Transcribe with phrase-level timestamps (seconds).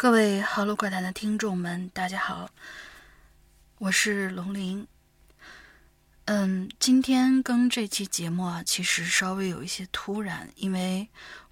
[0.00, 2.48] 各位好路怪谈的听众们，大家好，
[3.76, 4.86] 我是龙鳞。
[6.24, 11.06] 嗯，今天更这期节目啊，其实稍微有一些突然，因为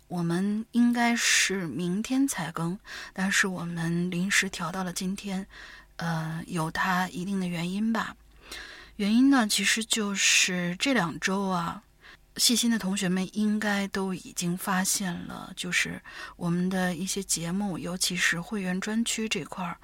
[0.06, 2.78] 我们应该是明天才更，
[3.12, 5.46] 但是我们临时调到了今天，
[5.96, 8.16] 呃，有它一定的原因吧。
[8.96, 11.82] 原因呢，其实就是这两周啊。
[12.38, 16.00] 细心的同学们应该都已经发现了，就是
[16.36, 19.76] 我们的一些节目，尤其是会员专区这块儿，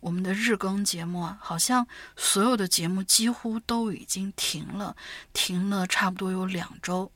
[0.00, 1.86] 我们的日更节目啊，好像
[2.16, 4.94] 所有的节目几乎都已经停了，
[5.32, 7.10] 停了差不多有两周。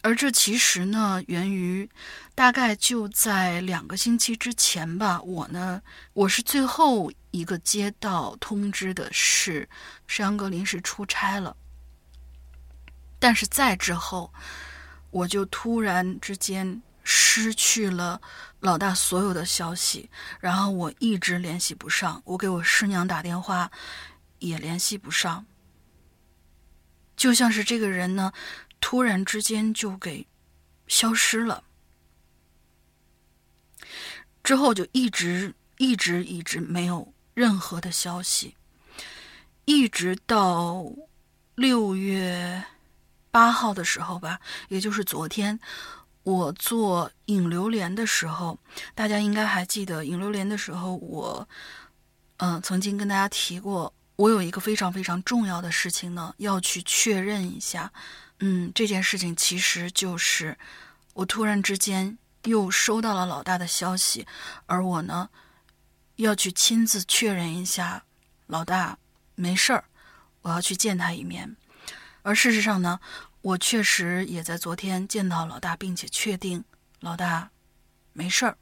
[0.00, 1.90] 而这其实呢，源于
[2.36, 9.68] 大概就在两个星期之前吧，我呢，我是最后一个接到通知的是，
[10.06, 11.56] 山羊哥临时出差了。
[13.18, 14.32] 但是再之后，
[15.10, 18.20] 我就突然之间失去了
[18.60, 20.08] 老大所有的消息，
[20.40, 23.70] 然后我一直联系不上，我给我师娘打电话
[24.38, 25.46] 也联系不上，
[27.16, 28.32] 就像是这个人呢，
[28.80, 30.26] 突然之间就给
[30.86, 31.64] 消失了。
[34.44, 38.56] 之后就一直一直一直没有任何的消息，
[39.64, 40.84] 一直到
[41.54, 42.64] 六月。
[43.30, 45.58] 八号的时候吧，也就是昨天，
[46.22, 48.58] 我做引流连的时候，
[48.94, 51.48] 大家应该还记得引流连的时候，我，
[52.38, 57.92] 嗯，曾经跟大家提过，我有一个非常非常重要的事情呢，要去确认一下。
[58.40, 60.56] 嗯，这件事情其实就是
[61.14, 64.26] 我突然之间又收到了老大的消息，
[64.66, 65.28] 而我呢，
[66.16, 68.02] 要去亲自确认一下
[68.46, 68.96] 老大
[69.34, 69.84] 没事儿，
[70.42, 71.56] 我要去见他一面。
[72.22, 73.00] 而事实上呢？
[73.40, 76.64] 我确实也在昨天见到老大，并且确定
[77.00, 77.50] 老大
[78.12, 78.58] 没事儿。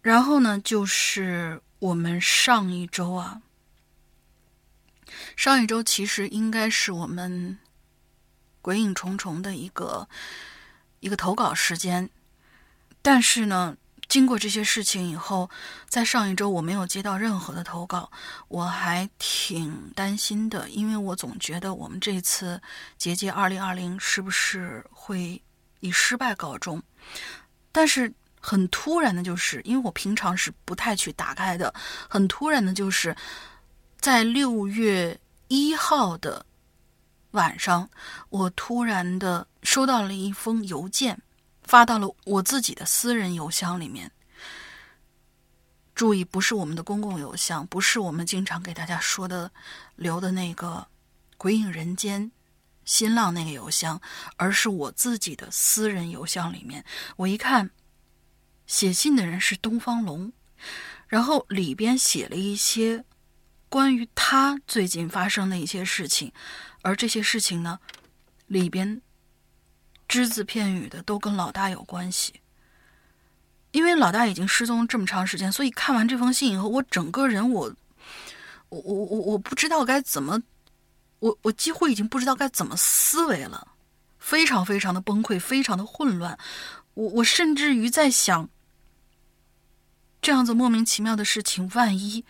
[0.00, 3.42] 然后呢，就是我们上一周啊，
[5.36, 7.58] 上一周其实应该是我们
[8.62, 10.08] 鬼影重重的一个
[11.00, 12.10] 一个投稿时间，
[13.02, 13.76] 但是呢。
[14.08, 15.50] 经过这些事情以后，
[15.86, 18.10] 在上一周我没有接到任何的投稿，
[18.48, 22.60] 我还挺担心的，因为我总觉得我们这次
[22.96, 25.40] 结界二零二零是不是会
[25.80, 26.82] 以失败告终？
[27.70, 28.10] 但是
[28.40, 31.74] 很突然的就是，因为我平常是不太去打开的，
[32.08, 33.14] 很突然的就是
[34.00, 36.46] 在六月一号的
[37.32, 37.86] 晚上，
[38.30, 41.20] 我突然的收到了一封邮件。
[41.68, 44.10] 发到了我自己的私人邮箱里面。
[45.94, 49.52] 注意，不是我们的公共邮箱，不是我们经常给大家说的
[49.96, 50.88] 留的那个
[51.36, 52.32] “鬼影人间”
[52.86, 54.00] 新浪那个邮箱，
[54.36, 56.84] 而是我自己的私人邮箱里面。
[57.16, 57.70] 我一看，
[58.66, 60.32] 写信的人是东方龙，
[61.06, 63.04] 然后里边写了一些
[63.68, 66.32] 关于他最近发生的一些事情，
[66.80, 67.78] 而这些事情呢，
[68.46, 69.02] 里边。
[70.08, 72.40] 只字片语的都跟老大有关系，
[73.72, 77.70] 因为老大已经失踪这么长时间，所以看完这封信以后，我整个人我，
[78.70, 80.42] 我我我我不知道该怎么，
[81.18, 83.68] 我我几乎已经不知道该怎么思维了，
[84.18, 86.38] 非常非常的崩溃，非常的混乱，
[86.94, 88.48] 我我甚至于在想，
[90.22, 92.24] 这样子莫名其妙的事情，万一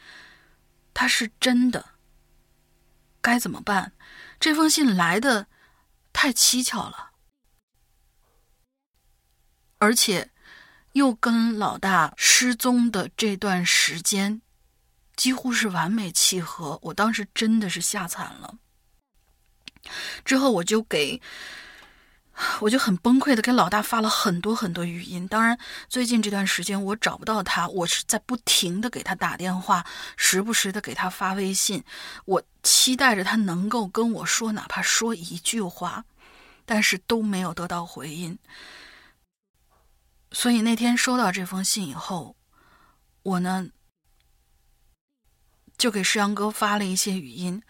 [0.92, 1.90] 他是真的，
[3.20, 3.92] 该怎么办？
[4.40, 5.46] 这封信来的
[6.12, 7.07] 太蹊跷了。
[9.78, 10.30] 而且，
[10.92, 14.42] 又跟老大失踪的这段时间，
[15.16, 16.78] 几乎是完美契合。
[16.82, 18.54] 我当时真的是吓惨了。
[20.24, 21.20] 之后我就给，
[22.60, 25.26] 我就很崩溃的给老大发了很多很多语音。
[25.28, 25.56] 当然，
[25.88, 31.82] 最近这段时间我找不到他，我是在不停的给他打电话，时不时的给他发微信。
[32.24, 36.04] 我期待着他能够跟我说，哪怕说一句话，
[36.66, 38.36] 但是都没有得到回音。
[40.30, 42.36] 所以那天收到这封信以后，
[43.22, 43.68] 我呢
[45.76, 47.62] 就给石阳哥发了一些语音，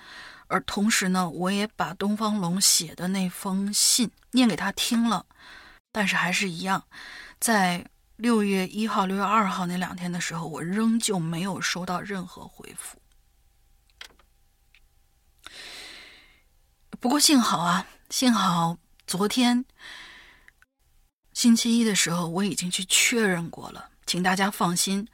[0.48, 5.26] 而同时呢，我也把东方龙写的那封信念给他听了，
[5.92, 6.84] 但是还是一样，
[7.38, 13.00] 在六月一号、六月二号那两天的时候，我仍旧没有收到任何回复。
[16.98, 18.76] 不过幸好啊，幸好
[19.06, 19.64] 昨天。
[21.38, 25.06] 星期一的时候，我已经去确认过了，请大家放心，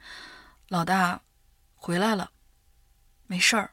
[0.69, 1.21] 老大
[1.75, 2.31] 回来了，
[3.27, 3.69] 没事儿。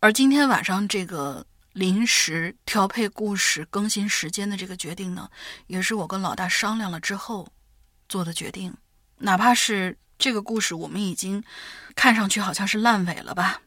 [0.00, 5.30] 而今天晚上这个临时调配故事更新时间的这个决定呢，
[5.66, 7.50] 也是我跟老大商量了之后
[8.10, 8.76] 做的决定。
[9.16, 11.42] 哪怕是这个故事我们已经
[11.94, 13.62] 看上去好像是烂尾了吧，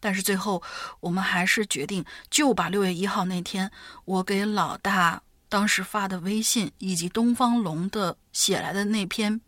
[0.00, 0.62] 但是最后
[1.00, 3.70] 我们还是决定就把六月一号那天
[4.04, 9.40] 我给老大当时发的微信以及东方龙的写来的那篇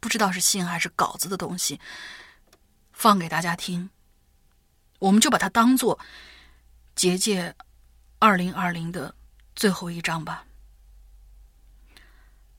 [0.00, 1.80] 不知道是信还是稿子的东西
[2.92, 3.90] 放给大家听。
[4.98, 5.98] 我们就把它当做
[6.96, 7.54] 结界
[8.18, 9.14] 二零二零的
[9.54, 10.44] 最后一章吧。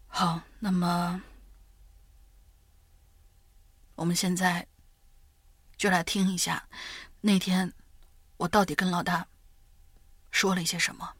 [0.08, 1.22] 好，那么
[3.96, 4.66] 我们现在
[5.80, 6.68] 就来听一下
[7.22, 7.74] 那天
[8.36, 9.26] 我到底跟老大
[10.30, 11.16] 说了一些什么。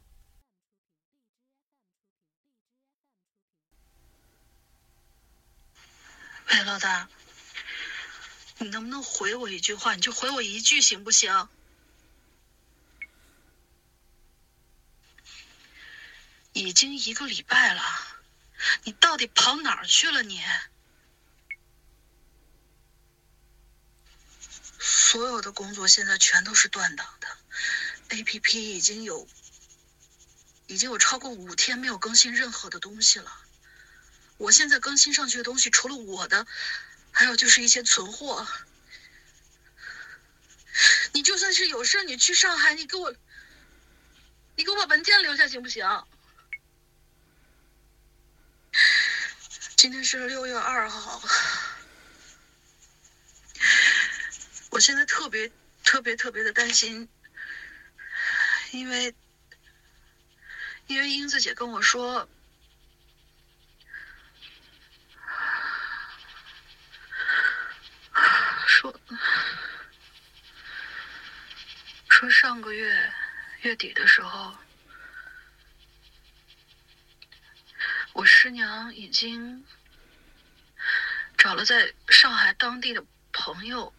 [6.50, 7.08] 喂，老大。
[8.58, 9.94] 你能不能回我一句话？
[9.94, 11.48] 你就回我一句行不行？
[16.52, 17.82] 已经一个礼拜了，
[18.84, 20.22] 你到底跑哪儿去了？
[20.22, 20.42] 你
[24.80, 27.28] 所有的工作现在全都是断档的
[28.08, 29.28] ，A P P 已经有
[30.66, 33.30] 已经有超过五天没有更新任何的东西了。
[34.38, 36.46] 我现在更新上去的东西，除了我的。
[37.12, 38.46] 还有就是一些存货，
[41.12, 43.12] 你就算是有事，你去上海，你给我，
[44.54, 45.84] 你给我把文件留下行不行？
[49.76, 51.20] 今天是六月二号，
[54.70, 55.50] 我现在特别
[55.84, 57.08] 特别特别的担心，
[58.72, 59.14] 因为
[60.86, 62.28] 因为英子姐跟我说。
[68.66, 69.00] 说
[72.08, 73.12] 说上个月
[73.62, 74.56] 月底的时候，
[78.12, 79.66] 我师娘已经
[81.36, 83.92] 找了在上海当地的朋友，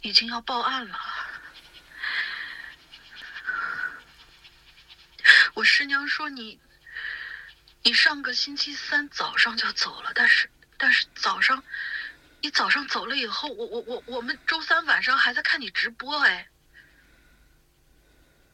[0.00, 0.98] 已经要报案了。
[5.54, 6.60] 我师娘说你，
[7.82, 10.50] 你上个星期三早上就走了，但是。
[10.82, 11.62] 但是早上，
[12.40, 16.48] 你早上走了以后，我我我我们周三晚上还在看你直播哎，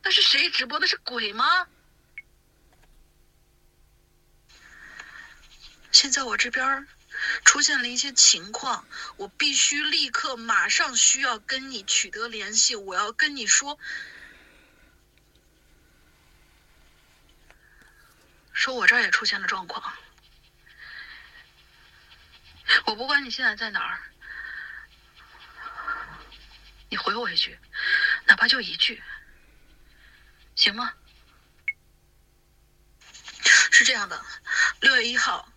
[0.03, 0.81] 那是谁直播？
[0.81, 1.69] 那是鬼吗？
[5.93, 6.89] 现在我这边
[7.45, 8.87] 出现了一些情况，
[9.17, 13.79] 我必须立刻马上需要跟你取得联系，我要跟你说，
[18.53, 19.95] 说我这儿也出现了状况。
[22.87, 24.01] 我不管你现在在哪儿，
[26.89, 27.59] 你回我一句，
[28.27, 29.03] 哪怕就一句，
[30.55, 30.93] 行吗？
[33.71, 34.25] 是这样的，
[34.81, 35.49] 六月一号，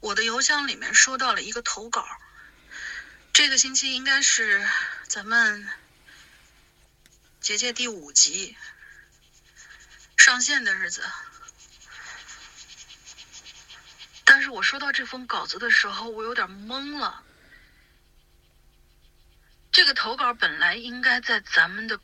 [0.00, 2.08] 我的邮箱里面收到了一个投稿，
[3.34, 4.66] 这个星期应该是
[5.06, 5.68] 咱们
[7.38, 8.56] 结界第五集
[10.16, 11.04] 上线的日子。
[14.24, 17.22] 但是我收到这封稿子的时候，我有点懵了。
[19.70, 21.98] 这个投稿本来应该在咱们的《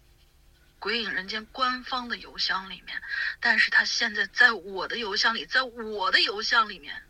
[0.79, 3.03] 鬼影人间》官方的邮箱里面，
[3.41, 7.06] 但是他现在在我的邮箱里，在我的邮箱里面，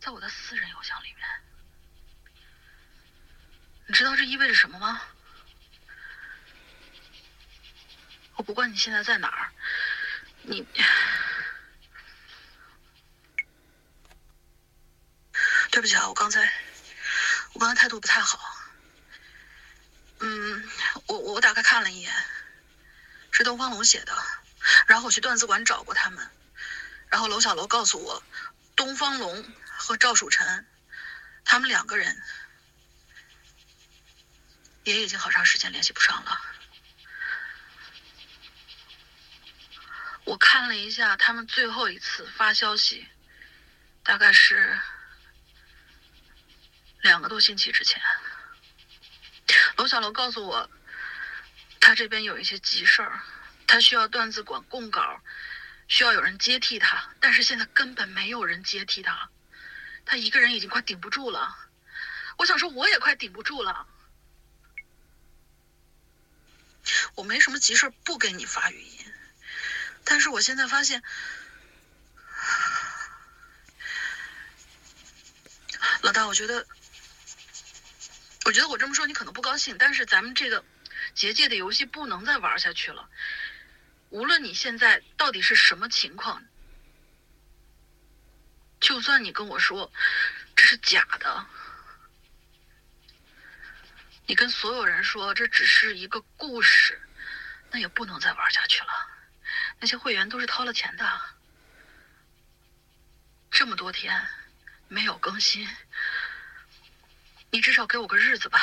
[0.00, 1.26] 在我的私人邮箱里面。
[3.86, 5.02] 你知道这意味着什么吗？
[8.36, 9.52] 我不管你现在在哪儿，
[10.42, 10.66] 你。
[15.70, 16.52] 对不起啊，我刚才
[17.52, 18.38] 我刚才态度不太好。
[20.20, 20.70] 嗯，
[21.06, 22.12] 我我打开看了一眼，
[23.30, 24.16] 是东方龙写的。
[24.86, 26.30] 然后我去段子馆找过他们，
[27.08, 28.22] 然后楼小楼告诉我，
[28.76, 29.44] 东方龙
[29.78, 30.66] 和赵曙晨
[31.44, 32.20] 他们两个人
[34.84, 36.40] 也已经好长时间联系不上了。
[40.24, 43.08] 我看了一下他们最后一次发消息，
[44.02, 44.78] 大概是。
[47.00, 48.02] 两个多星期之前，
[49.76, 50.68] 罗小楼告诉我，
[51.80, 53.22] 他这边有一些急事儿，
[53.68, 55.22] 他需要段子馆供稿，
[55.86, 59.30] 需要有人接替他，但是现在根本没有人接替他，
[60.08, 61.54] 他一个人已经快顶不住了。
[62.38, 63.86] 我想说，我也快顶不住了。
[67.14, 69.12] 我没什么急事不给你发语音，
[70.04, 71.02] 但是我现在发现，
[76.00, 76.66] 老大，我觉得。
[78.46, 80.64] 我觉得我这么说你可能不高兴，但是咱们这个
[81.14, 83.10] 结界的游戏不能再玩下去了。
[84.08, 86.42] 无论你现在到底是什么情况，
[88.80, 89.90] 就算你跟我说
[90.54, 91.46] 这是假的，
[94.26, 97.00] 你跟所有人说这只是一个故事，
[97.70, 98.88] 那也不能再玩下去了。
[99.80, 101.20] 那些会员都是掏了钱的，
[103.50, 104.28] 这么多天
[104.88, 105.68] 没有更新。
[107.50, 108.60] 你至少给我个日子吧，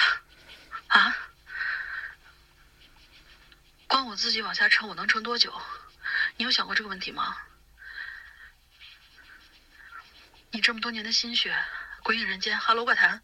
[0.87, 1.15] 啊！
[3.87, 5.59] 光我自己往下撑，我能撑多久？
[6.37, 7.37] 你有想过这个问题吗？
[10.55, 11.53] 你这么多年的心血，
[12.01, 13.21] 鬼影人间，哈喽怪谈。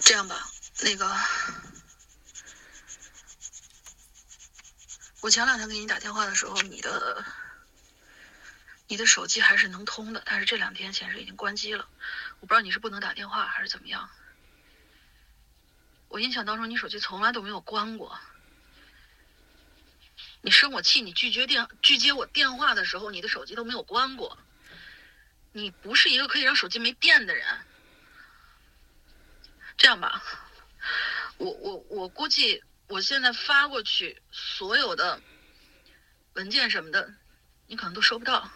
[0.00, 1.14] 这样吧，那个，
[5.20, 7.22] 我前两天给你打电话的时候，你的。
[8.88, 11.88] 你的手机还是能通的，但是这两天显示已经关机了。
[12.40, 14.10] 我不知道你是不能打电话还是怎么样。
[16.08, 18.18] 我印象当中你手机从来都没有关过。
[20.42, 24.36] 你生我气，你拒绝电拒接我电话的时候，你的手机都没有关过。
[25.52, 27.46] 你不是一个可以让手机没电的人。
[29.76, 30.22] 这样吧，
[31.38, 35.20] 我我我估计我现在发过去所有的
[36.34, 37.14] 文件什么的，
[37.66, 38.50] 你可能都收不到。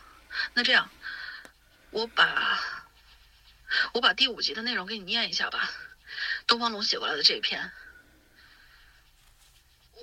[0.54, 0.90] 那这样，
[1.90, 2.60] 我把
[3.92, 5.70] 我把第五集的内容给你念一下吧。
[6.46, 7.70] 东方龙写过来的这一篇，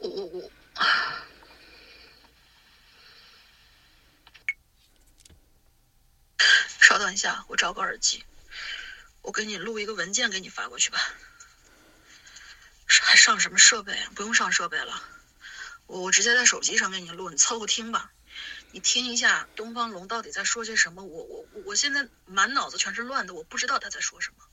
[0.02, 0.52] 我我我，
[6.84, 8.26] 稍等一下，我找个耳机，
[9.22, 11.00] 我给你录一个文件给你发过去吧。
[12.86, 13.98] 还上什么设备？
[14.14, 15.02] 不用上设备了，
[15.88, 18.12] 我我直接在手机上给你录，你凑合听吧。
[18.72, 21.04] 你听一下东方龙到底在说些什么？
[21.04, 24.46] 我我我现在满脑子全是乱的，我不知道他在说什么。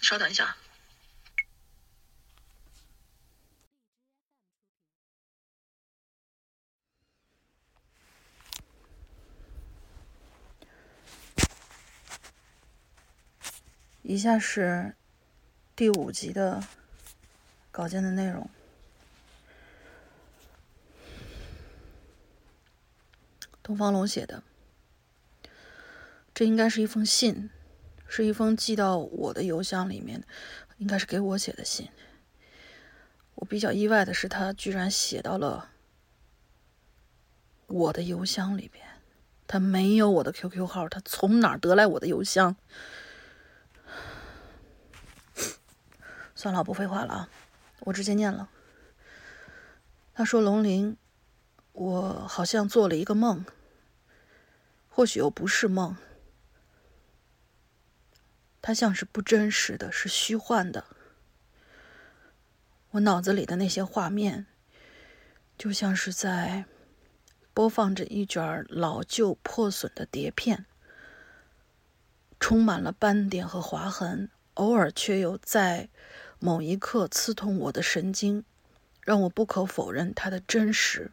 [0.00, 0.56] 稍等一下。
[14.10, 14.96] 以下是
[15.76, 16.60] 第五集的
[17.70, 18.50] 稿件的内容。
[23.62, 24.42] 东方龙写的，
[26.34, 27.50] 这应该是一封信，
[28.08, 30.20] 是一封寄到我的邮箱里面，
[30.78, 31.88] 应该是给我写的信。
[33.36, 35.70] 我比较意外的是，他居然写到了
[37.68, 38.84] 我的邮箱里边。
[39.46, 42.56] 他没有我的 QQ 号，他从哪儿得来我的邮箱？
[46.40, 47.28] 算了，不废话了啊，
[47.80, 48.48] 我直接念了。
[50.14, 50.96] 他说：“龙鳞，
[51.72, 53.44] 我好像做了一个梦。”
[54.88, 55.96] 或许又不是梦，
[58.62, 60.84] 它像是不真实的，是虚幻的。
[62.92, 64.46] 我脑子里的那些画面，
[65.58, 66.64] 就像是在
[67.52, 70.64] 播放着一卷老旧破损的碟片，
[72.40, 75.88] 充满了斑点和划痕，偶尔却又在
[76.40, 78.44] 某一刻刺痛我的神经，
[79.02, 81.12] 让我不可否认它的真实。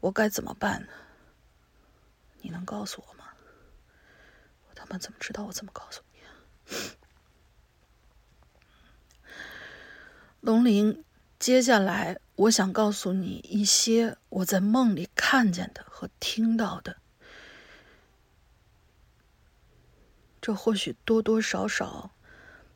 [0.00, 0.86] 我该怎么办？
[2.42, 3.24] 你能告诉我吗？
[4.68, 6.26] 我他妈怎么知道我怎么告诉你啊？
[10.40, 11.04] 龙鳞，
[11.38, 16.96] 接下来我想告诉你一些我在梦里看见的和听到的，
[20.40, 22.10] 这或许多多少少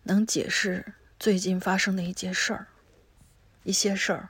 [0.04, 2.66] 能解释最近发生的一件事儿，
[3.64, 4.28] 一些事儿。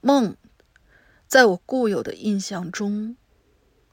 [0.00, 0.36] 梦。
[1.26, 3.14] 在我固有的印象中，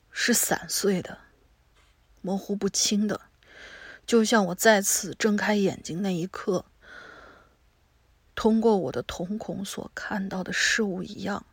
[0.10, 1.18] 是散碎的、
[2.22, 3.20] 模糊不清的，
[4.08, 6.64] 就像我再次睁开眼睛那一刻，
[8.36, 11.46] 通过我的瞳孔所看到的事物一样。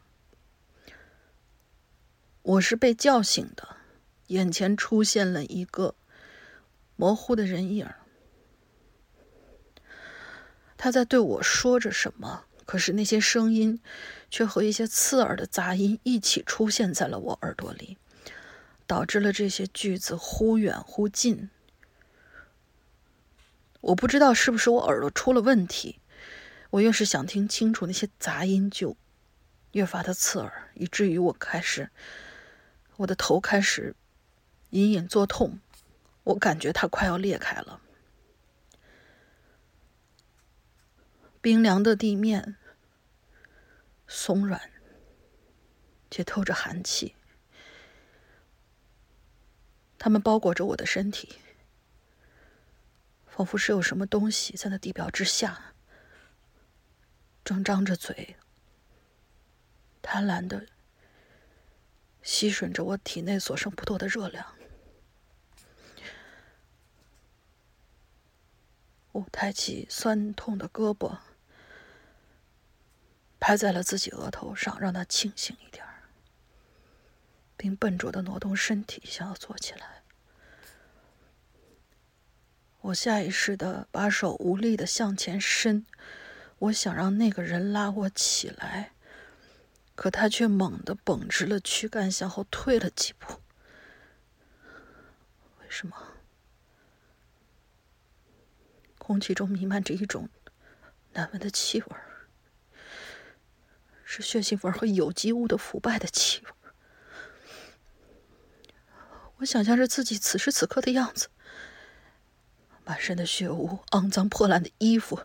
[2.42, 3.76] 我是被叫醒的，
[4.28, 5.96] 眼前出现了一个
[6.94, 7.90] 模糊的人影，
[10.82, 12.46] 他在对我说着什么。
[12.64, 13.80] 可是那些声音，
[14.30, 17.98] 却和一些刺耳的杂音一起出现在了我耳朵里，
[18.84, 21.50] 导致了这些句子忽远忽近。
[23.80, 26.00] 我不知道是不是我耳朵出了问题，
[26.70, 28.96] 我越是想听清楚那些杂音，就
[29.70, 31.90] 越发的刺耳，以至于我开始，
[32.96, 33.94] 我的头开始
[34.70, 35.60] 隐隐作痛，
[36.24, 37.80] 我感觉它快要裂开了，
[41.42, 42.56] 冰凉的地面。
[44.06, 44.70] 松软，
[46.10, 47.16] 却透着寒气。
[49.98, 51.36] 它们包裹着我的身体，
[53.26, 55.74] 仿佛是有什么东西在那地表之下，
[57.42, 58.36] 正张着嘴，
[60.02, 60.66] 贪婪的
[62.22, 64.54] 吸吮着我体内所剩不多的热量。
[69.12, 71.18] 我抬起酸痛的胳膊，
[73.42, 75.84] 拍在了自己额头上，让他清醒一点，
[77.56, 80.04] 并笨拙的挪动身体，想要坐起来。
[82.82, 85.84] 我下意识的把手无力的向前伸，
[86.60, 88.92] 我想让那个人拉我起来，
[89.96, 93.40] 可他却猛地绷直了躯干，向后退了几步。
[95.58, 95.96] 为什么？
[98.98, 100.28] 空气中弥漫着一种
[101.14, 102.11] 难闻的气味儿
[104.14, 106.50] 是血腥味和有机物的腐败的气味
[109.38, 111.30] 我想象着自己此时此刻的样子，
[112.84, 115.24] 满身的血污，肮脏破烂的衣服，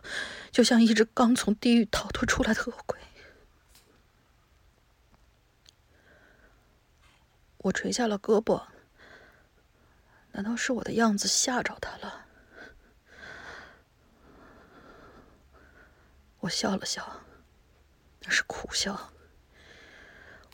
[0.50, 2.98] 就像一只刚从地狱逃脱出来的恶鬼。
[7.58, 8.62] 我垂下了胳膊，
[10.32, 12.24] 难道是我的样子吓着他了？
[16.40, 17.20] 我笑了笑，
[18.30, 19.12] 是苦笑。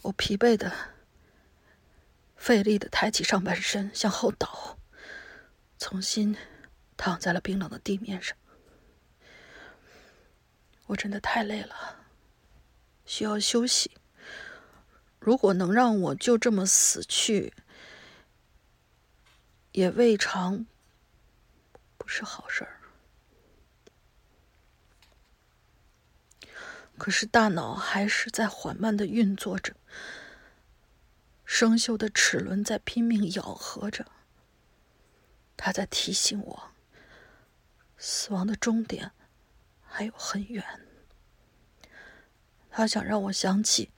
[0.03, 0.73] 我疲惫的、
[2.37, 4.79] 费力的抬起上半身，向后倒，
[5.79, 6.37] 重新
[6.97, 8.37] 躺在了冰冷的地面上。
[10.87, 12.05] 我真的太累了，
[13.07, 13.93] 需要休息。
[15.19, 17.55] 如果能让我就这么死去，
[19.73, 20.67] 也未尝
[21.97, 22.74] 不是好事儿。
[26.97, 29.75] 可是大脑还是在缓慢的运作着，
[31.45, 34.07] 生锈的齿轮在拼命咬合着。
[35.57, 36.71] 他在提醒我，
[37.97, 39.13] 死亡的终点
[39.83, 40.65] 还有很远。
[42.71, 43.91] 他想让我想起，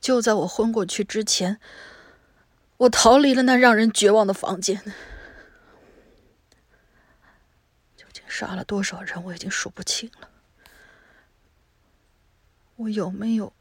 [0.00, 1.60] 就在我昏过去之前，
[2.78, 4.82] 我逃离了那让人绝望的房间。
[7.94, 10.28] 究竟杀了多少人，我已经数不清了。
[12.76, 13.52] 我有没有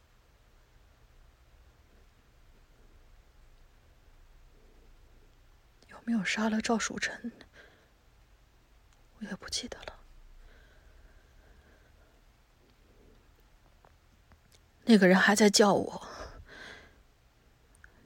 [5.89, 7.31] 有没有杀了赵曙臣？
[9.19, 9.99] 我也不记得了。
[14.85, 16.07] 那个人还在叫我。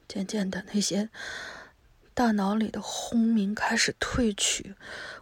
[0.08, 1.10] 渐渐的，那些
[2.14, 4.76] 大脑里的轰鸣开始退去，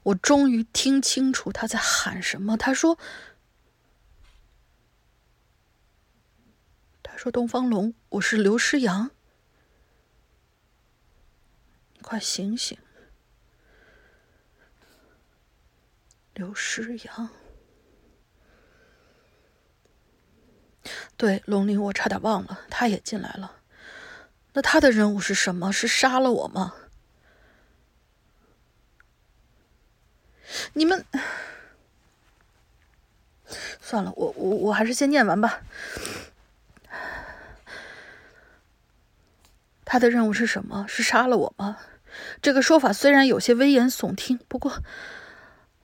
[0.04, 2.58] 我终于听清楚他在喊什么。
[2.58, 2.98] 他说。
[7.18, 9.12] 说：“东方龙，我是刘诗阳，
[11.94, 12.78] 你快醒醒！”
[16.34, 17.30] 刘诗阳，
[21.16, 23.62] 对龙鳞，我差点忘了，他也进来了。
[24.54, 25.72] 那他的任务是什么？
[25.72, 26.76] 是杀了我吗？
[30.74, 31.06] 你们，
[33.80, 35.64] 算了，我我我还是先念完吧。
[39.94, 40.88] 他的任务是什么？
[40.90, 41.78] 是杀了我吗？
[42.42, 44.82] 这个说法虽然有些危言耸听，不过，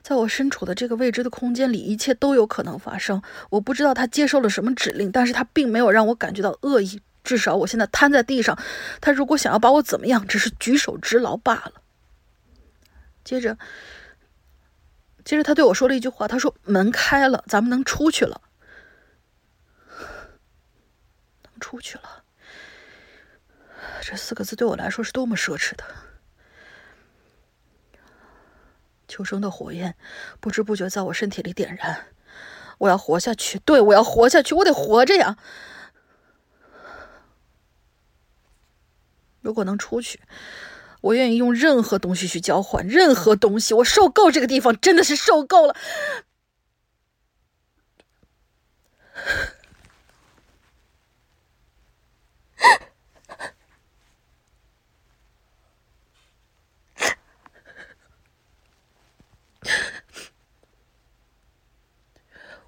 [0.01, 3.21] 在我身处的这个未知的空间里，一切都有可能发生。
[3.51, 6.99] 我不知道他接受了什么指令，但是他并没有让我感觉到恶意。
[7.23, 8.57] 至少我现在瘫在地上，
[8.99, 11.73] 他如果想要把我怎么样，只是举手之劳罢了。
[13.23, 13.59] 接着，
[15.23, 18.41] 接着他对我说了一句话，他说：“门开了，咱们能出去了，
[21.43, 22.18] 能出去了。”
[24.01, 25.83] 这四个字对我来说是多么奢侈的！
[29.07, 29.95] 求生的火焰
[30.39, 32.07] 不知不觉在我身体里点燃。
[32.79, 35.38] 我要活下去，对我要活下去，我得活着呀！
[39.41, 40.21] 如果能出去，
[41.01, 43.73] 我愿意用任何东西去交换，任何东西。
[43.73, 45.75] 我受够这个地方，真的是受够了。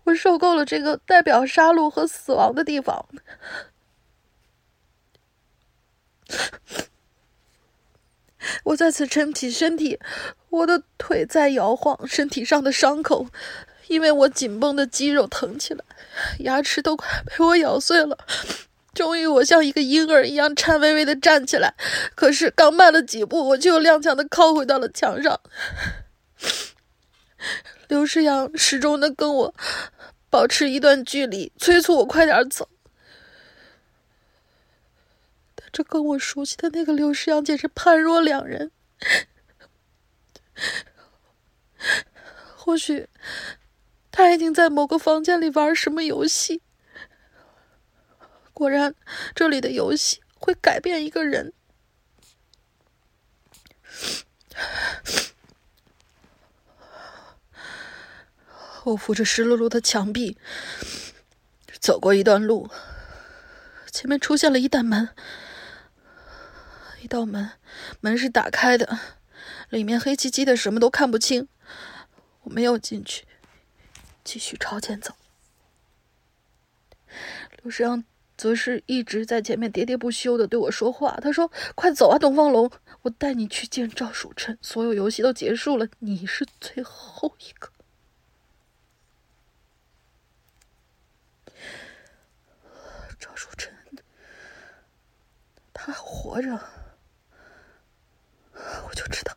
[0.04, 3.08] 我受够了这个代表杀戮和死亡的地方。
[8.64, 10.00] 我再次撑起身体，
[10.50, 13.28] 我的腿在摇晃，身体上的伤口
[13.88, 15.84] 因为我紧绷的肌肉疼起来，
[16.40, 18.18] 牙齿都快被我咬碎了。
[18.94, 21.76] 终于，我像一个婴儿一样颤巍巍的站起来，
[22.16, 25.40] 可是刚迈了几步，我就踉跄的靠回到了墙上。
[27.88, 29.56] 刘世阳始终的跟我
[30.30, 32.70] 保持一段距离，催促我快点走。
[35.56, 38.72] 但这跟我熟悉的那个刘世阳简直判若两人。
[42.56, 43.10] 或许
[44.12, 46.62] 他已经在某个房间里玩什么游戏。
[48.54, 48.94] 果然，
[49.34, 51.52] 这里的游戏会改变一个人。
[58.84, 60.38] 我扶着湿漉漉的墙壁，
[61.80, 62.70] 走过一段路，
[63.92, 65.10] 前面出现了一扇门，
[67.02, 67.52] 一道门，
[68.00, 69.00] 门是打开的，
[69.70, 71.48] 里面黑漆漆的，什么都看不清。
[72.44, 73.26] 我没有进去，
[74.24, 75.14] 继续朝前走。
[77.62, 78.04] 刘世阳。
[78.38, 81.16] 则是一直在前面喋喋不休的对我说话。
[81.22, 82.72] 他说：“快走啊，东方龙，
[83.04, 84.58] 我带你去见赵曙琛。
[84.64, 87.70] 所有游戏都结束了，你是最后一个。”
[93.42, 93.72] 赵曙琛，
[95.74, 96.60] 他还活着，
[98.54, 99.36] 我就知道。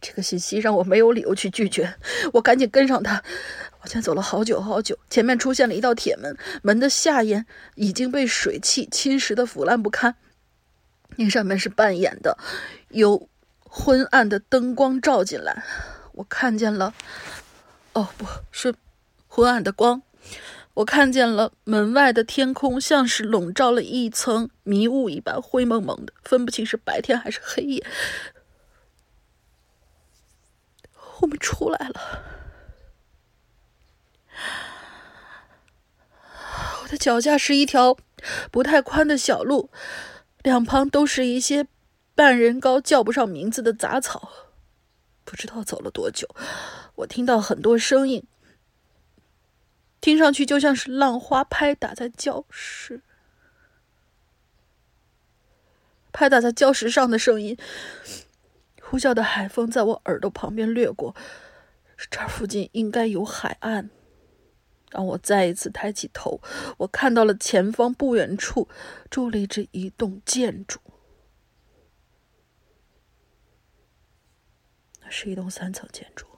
[0.00, 1.94] 这个信息让我没有理由去拒绝，
[2.32, 3.22] 我赶紧跟上他。
[3.78, 10.16] 往前走了好久好久，前面出现了一道铁门，门的下沿已经被水汽侵蚀的腐烂不堪。
[11.16, 12.36] 那扇门是半掩的，
[12.88, 13.28] 有
[13.60, 15.64] 昏暗的灯光照进来，
[16.12, 16.92] 我看见了，
[17.92, 18.74] 哦，不是
[19.28, 20.02] 昏暗的光，
[20.76, 27.86] 我看见了门外的天空像是笼罩了一层迷雾一般，灰蒙蒙的，分不清是白天还是黑夜。
[31.20, 32.22] 我们出来了。
[36.82, 37.96] 我的脚下是一条
[38.50, 39.70] 不太宽的小路，
[40.42, 41.66] 两旁都是一些
[42.14, 44.30] 半人高、叫不上名字的杂草。
[45.24, 46.28] 不知道走了多久，
[46.96, 48.22] 我听到很多声音，
[50.06, 53.02] 听上去就像是浪花拍打在礁石，
[56.12, 57.58] 拍打在礁石上的声音。
[58.80, 61.16] 呼啸的海风在我耳朵旁边掠过，
[62.08, 63.90] 这附近应该有海岸。
[64.90, 66.40] 当我再一次抬起头，
[66.76, 68.68] 我看到了前方不远处
[69.10, 70.78] 伫立着一栋建筑，
[75.00, 76.28] 那是一栋三层建筑。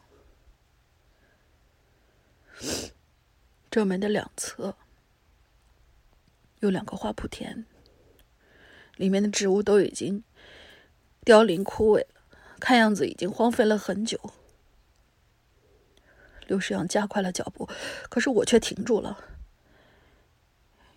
[3.70, 4.76] 正门的两侧
[6.60, 7.66] 有两个花圃田，
[8.96, 10.24] 里面的植物都已经
[11.24, 12.22] 凋零枯萎了，
[12.58, 14.32] 看样子已经荒废了很久。
[16.46, 17.68] 刘世阳加快了脚步，
[18.08, 19.22] 可是我却停住了，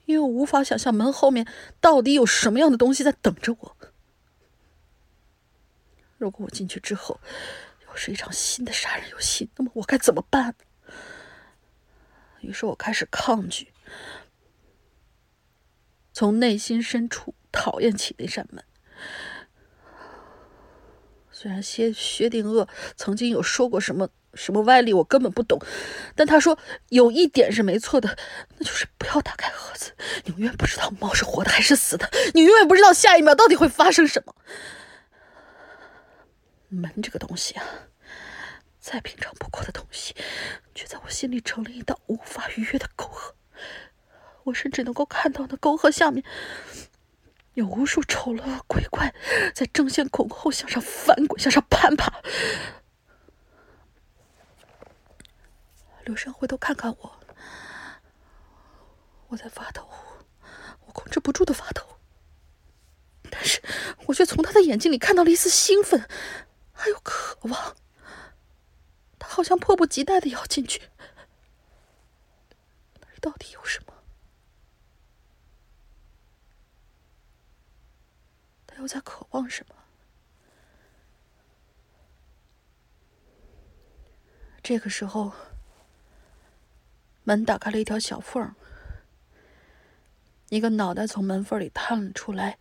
[0.06, 1.46] 因为我无法想象门后面
[1.82, 3.78] 到底有什么样的东西在等着我。
[6.18, 7.20] 如果我进去之后
[7.86, 10.56] 又是一场新的杀人游戏，那么我该怎么办？
[12.42, 13.72] 于是我开始抗拒，
[16.14, 18.64] 从内心深处讨厌起那扇门。
[21.32, 24.10] 虽然薛薛定谔曾经有说过什么。
[24.34, 25.60] 什么歪理我根本不懂，
[26.16, 28.18] 但他说有一点是没错的，
[28.58, 29.92] 那就是不要打开盒子。
[30.24, 34.34] 你永远不知道猫是活的还是死的，你永远不知道下一秒到底会发生什么。
[36.70, 37.66] 门这个东西啊，
[38.82, 40.16] 再平常不过的东西，
[40.74, 43.36] 却在我心里成了一道无法逾越的沟壑。
[44.44, 46.24] 我甚至能够看到那沟壑下面
[47.54, 49.14] 有无数丑陋的鬼怪
[49.54, 52.12] 在争先恐后向上翻滚，向上攀爬。
[56.06, 57.20] 刘山回头看看我，
[59.28, 59.88] 我在发抖，
[60.88, 61.84] 我控制不住的发抖。
[63.30, 63.62] 但是，
[64.08, 66.10] 我却从他的眼睛里看到了一丝兴奋，
[66.72, 67.76] 还有渴望。
[69.32, 70.82] 好像迫不及待的要进去。
[73.00, 73.94] 那里到底有什么？
[78.68, 79.76] 他又在渴望什么？
[84.62, 85.32] 这个时候。
[87.24, 88.56] 门打开了一条小缝，
[90.50, 92.58] 一个脑袋从门缝里探了出来，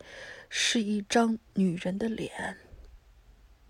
[0.51, 2.59] 是一张女人的脸。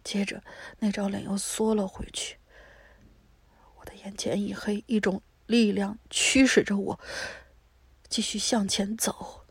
[0.02, 0.42] 接着，
[0.80, 2.39] 那张脸又缩了回去。
[3.80, 7.00] 我的眼前一黑一种力量驱使着我
[8.08, 9.46] 继续向前走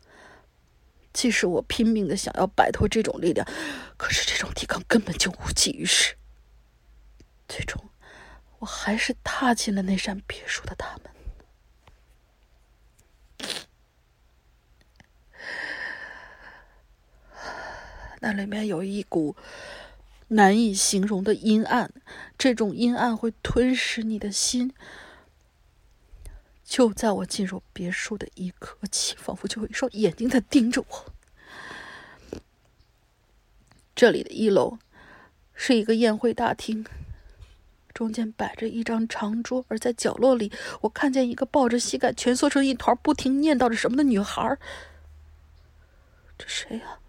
[1.12, 3.46] 即使我拼命的想要摆脱这种力量
[3.96, 6.14] 可是这种抵抗根本就无济于事。
[7.48, 7.82] 最终
[8.60, 11.10] 我还是踏进了那扇别墅的大门
[18.20, 19.34] 那里面有一股
[20.32, 21.92] 难以形容的阴暗，
[22.38, 24.72] 这种阴暗会吞噬你的心。
[26.64, 31.12] 就在我进入别墅的一刻起，仿佛就有一双眼睛在盯着我。
[33.96, 34.78] 这里的一楼
[35.52, 36.86] 是一个宴会大厅，
[37.92, 44.56] 中间摆着一张长桌，而在角落里，我看见一个抱着膝盖蜷缩成一团、不停念叨着什么的女孩。
[46.38, 46.99] 这谁呀？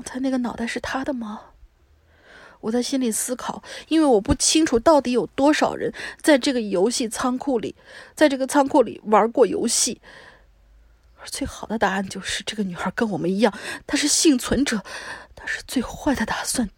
[0.00, 1.52] 刚才那个脑袋是他的吗？
[2.60, 7.76] 我在心里思考，因为我不清楚到底有多少人在这个游戏仓库里，
[8.14, 10.00] 在这个仓库里玩过游戏。
[11.18, 13.52] 而最好的答案就是，这个女孩跟我们一样，
[13.86, 14.82] 她是幸存者，
[15.34, 16.70] 她是最坏的打算，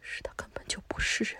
[0.00, 1.36] 是她根本就不是人。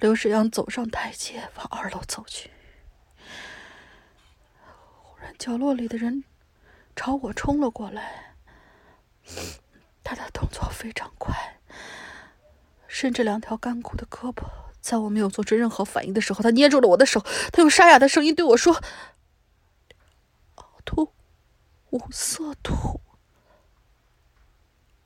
[0.00, 2.50] 刘世阳走上台阶，往二楼走去。
[5.20, 6.24] 然，角落里的人
[6.96, 8.34] 朝我冲了过来，
[10.02, 11.58] 他的动作非常快。
[12.88, 14.44] 伸着两条干枯的胳膊，
[14.80, 17.20] 在我没有做出任何反应的时候，他捏住了我的手。
[17.52, 18.82] 他用沙哑的声音对我说
[20.56, 21.12] ：“凹凸
[21.90, 23.00] 五色土，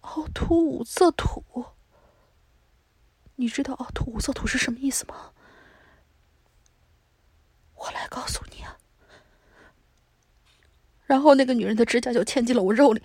[0.01, 1.67] 凹凸五色土。
[3.37, 5.33] 你知道凹凸五色土是什么意思吗？
[7.75, 8.79] 我来告诉你啊。”
[11.07, 13.03] 然后那个女人的指甲就嵌进了我肉里，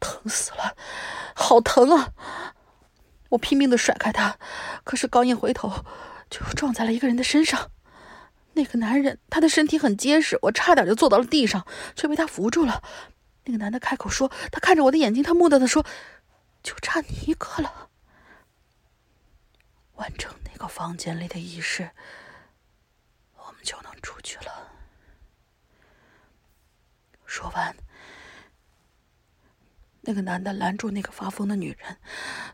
[0.00, 0.76] 疼死了，
[1.34, 2.12] 好疼啊！
[3.30, 4.38] 我拼命的甩开他，
[4.82, 5.84] 可是刚一回头，
[6.28, 7.70] 就撞在了一个人的身上。
[8.54, 12.82] 那个男人，他的身体很结实，我差点就坐到了地上，却被他扶住了。
[13.44, 15.86] 那个男的开口说：“他看着我的眼睛，他木讷的说，
[16.62, 17.88] 就差你一个了，
[19.94, 21.90] 完成那个房间里的仪式，
[23.36, 24.66] 我们就能出去了。”
[27.30, 27.76] 说完。
[30.00, 31.96] 那个男的拦住那个发疯的女人，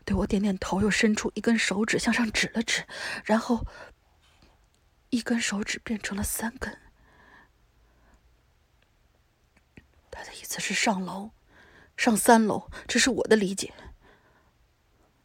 [0.05, 2.85] 对我点点头，又伸出一根手指向上指了指，
[3.23, 3.65] 然后
[5.09, 6.77] 一根手指变成了三根。
[10.11, 11.31] 他的意思是上楼，
[11.95, 13.73] 上三楼，这是我的理解。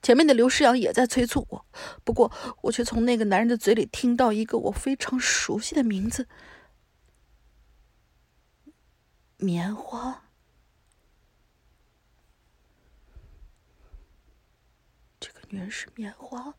[0.01, 1.67] 前面的刘诗阳也在催促我，
[2.05, 6.27] 不过我却从那个男人的嘴里听到一个我非常熟悉的名字——
[9.43, 10.23] 棉花。
[15.19, 16.55] 这个女人是棉花，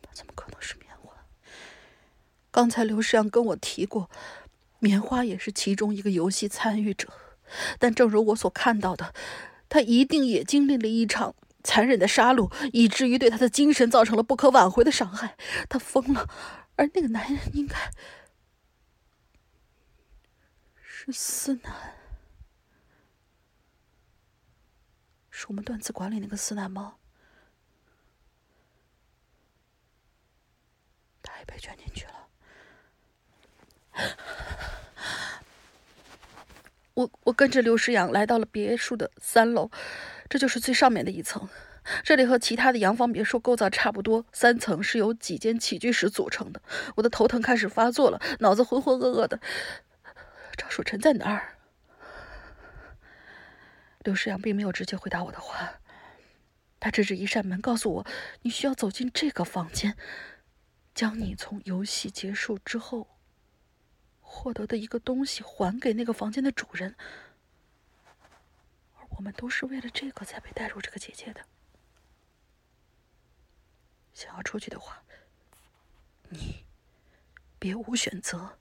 [0.00, 1.12] 她怎么可能是棉花？
[2.50, 4.10] 刚才刘世阳跟我提过，
[4.78, 7.12] 棉花也是其中一个游戏参与者，
[7.78, 9.12] 但正如我所看到的，
[9.68, 15.36] 她一定也经历了一场残忍的杀戮，以至于对他的精神造成了不可挽回的伤害。
[15.68, 16.30] 他疯了，
[16.76, 17.76] 而那个男人应该
[21.06, 21.72] 是思南。
[25.30, 26.96] 是我们段子馆里那个思南吗？
[31.22, 32.12] 他也被卷进去了。
[36.94, 39.70] 我我跟着刘诗阳来到了别墅的三楼，
[40.28, 41.48] 这就是最上面的一层。
[42.02, 46.60] 这里和其他的洋房别墅构造差不多，三层是由几间起居室组成的。
[46.96, 49.38] 我的头疼开始发作了，脑子浑浑噩噩的。
[50.56, 51.58] 赵树臣在哪儿？
[54.00, 55.80] 刘世阳并没有直接回答我的话，
[56.78, 58.06] 他指着一扇门，告诉我
[58.42, 59.96] ：“你需要走进这个房间，
[60.94, 63.08] 将你从游戏结束之后
[64.20, 66.94] 获得的一个东西还给那个房间的主人。”
[68.96, 71.44] 而我们都是为了这个才被带入这个结界的。
[74.14, 75.02] 想要出去的话，
[76.28, 76.64] 你
[77.58, 78.58] 别无选择。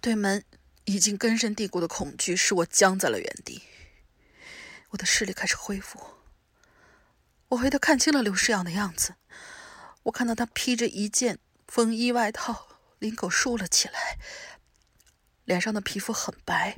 [0.00, 0.44] 对门
[0.84, 3.62] 已经根深蒂固的恐惧使我僵在了原地。
[4.90, 6.14] 我的视力开始恢复，
[7.48, 9.16] 我回头看清了刘世阳的样子。
[10.04, 12.68] 我看到他披着一件风衣外套，
[13.00, 14.18] 领口竖了起来，
[15.44, 16.76] 脸上的皮肤很白，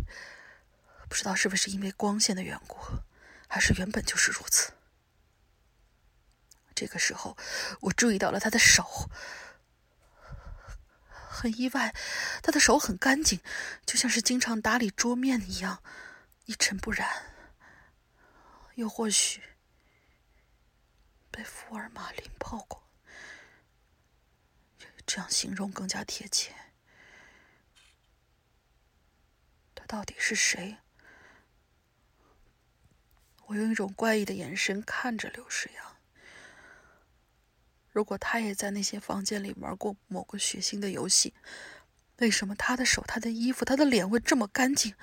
[1.09, 2.79] 不知道是不是因为光线的缘故，
[3.47, 4.73] 还是原本就是如此。
[6.75, 7.37] 这个时候，
[7.81, 9.11] 我注意到了他的手。
[11.29, 11.95] 很意外，
[12.43, 13.41] 他的手很干净，
[13.85, 15.83] 就像是经常打理桌面一样，
[16.47, 17.35] 一尘不染。
[18.75, 19.43] 又或许
[21.31, 22.89] 被福尔马林泡过，
[25.05, 26.55] 这样形容更加贴切。
[29.75, 30.79] 他到底是谁？
[33.47, 35.98] 我用一种怪异的眼神看着刘世阳。
[37.99, 41.35] 如果他也在那些房间里玩过某个血腥的游戏，
[42.19, 44.95] 为什么他的手、他的衣服、他的脸会这么干净？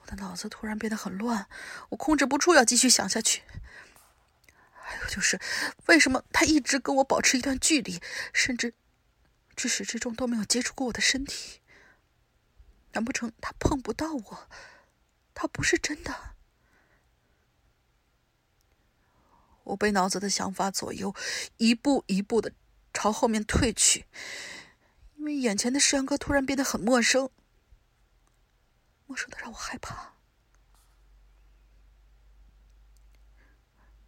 [0.00, 1.48] 我的脑子突然变得很乱，
[1.88, 3.42] 我控制不住要继续想下去。
[4.70, 5.40] 还有就是，
[5.86, 8.00] 为什么他一直跟我保持一段距离，
[8.32, 8.72] 甚至
[9.56, 11.60] 至始至终都没有接触过我的身体？
[12.92, 14.48] 难不成他碰不到我？
[15.34, 16.36] 他不是真的？
[19.68, 21.14] 我被脑子的想法左右，
[21.56, 22.52] 一步一步的
[22.92, 24.06] 朝后面退去，
[25.16, 27.30] 因为眼前的世阳哥突然变得很陌生，
[29.06, 30.14] 陌生的让我害怕。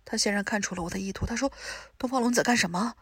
[0.05, 1.53] 他显然看出了我的意图，他说
[1.97, 2.97] ：“东方龙，你在干什么？”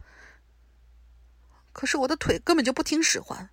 [1.72, 3.50] 可是我的腿根本就不听使唤，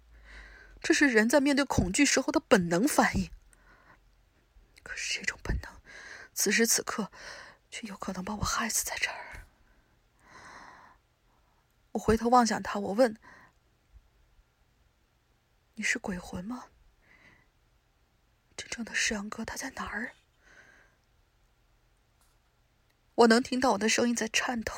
[0.82, 3.30] 这是人在面对恐惧时候的本能反应。
[4.84, 5.72] 可是这种本能，
[6.34, 7.12] 此时此刻
[7.76, 9.46] 却有可能把我害死在这儿。
[11.92, 13.20] 我回头望向他，我问
[15.76, 16.68] ：“你是鬼魂吗？
[18.56, 20.14] 真正的世阳哥他在哪儿？”
[23.16, 24.72] 我能听到我的声音在颤抖，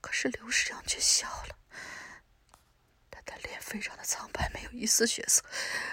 [0.00, 1.56] 可是刘世阳却笑了。
[3.12, 5.44] 他的脸非常的苍白，没有一丝血色。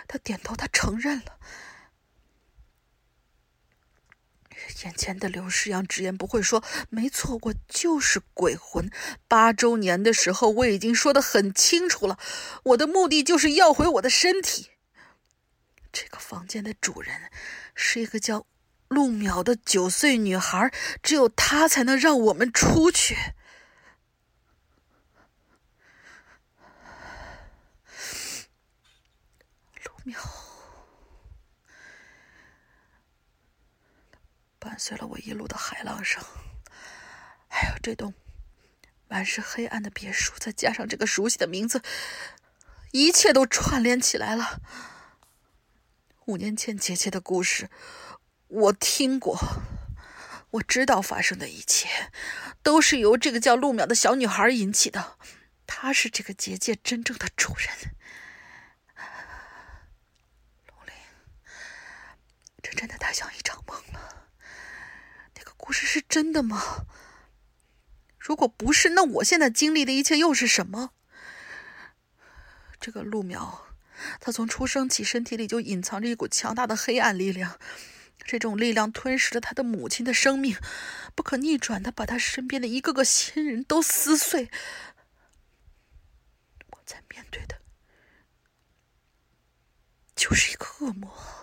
[0.08, 1.40] 他点头，他承认了。
[4.84, 8.90] 眼前的刘世阳直言不讳说：“没错，我就是鬼魂。
[9.28, 12.18] 八周年的时候，我已经说的很清楚了，
[12.64, 14.70] 我的目的就是要回我的身体。
[15.92, 17.32] 这个房间的主人
[17.76, 18.46] 是一个叫……”
[18.92, 20.70] 陆淼的九岁女孩，
[21.02, 23.16] 只有她才能让我们出去。
[29.86, 30.41] 陆淼
[34.62, 36.24] 伴随了我一路的海浪声，
[37.50, 38.14] 还有这栋
[39.08, 41.82] 满是黑暗的别墅，再加上这个熟悉的名字，
[42.92, 44.62] 一切都串联起来了。
[46.26, 47.72] 五年前姐姐的故事。
[48.48, 49.40] 我听过，
[50.52, 52.12] 我知道发生的一切
[52.62, 55.18] 都是由这个叫陆淼的小女孩引起的。
[55.66, 57.96] 她是这个结界真正的主人。
[60.68, 60.94] 龙鳞，
[62.62, 64.21] 这真的太像一场梦了。
[65.64, 66.88] 故事是真的吗？
[68.18, 70.90] 如果不是，那我现在经历的一切又是什么？
[72.80, 73.62] 这个陆淼，
[74.20, 77.60] 他从出生起身体里就隐藏着一股强大的黑暗力量。
[78.24, 80.58] 这种力量吞噬了他的母亲的生命，
[81.14, 84.50] 不可逆转的把他身边的一个个亲人都撕碎。
[86.72, 87.62] 我在面对的，
[90.16, 91.41] 就是一个恶魔。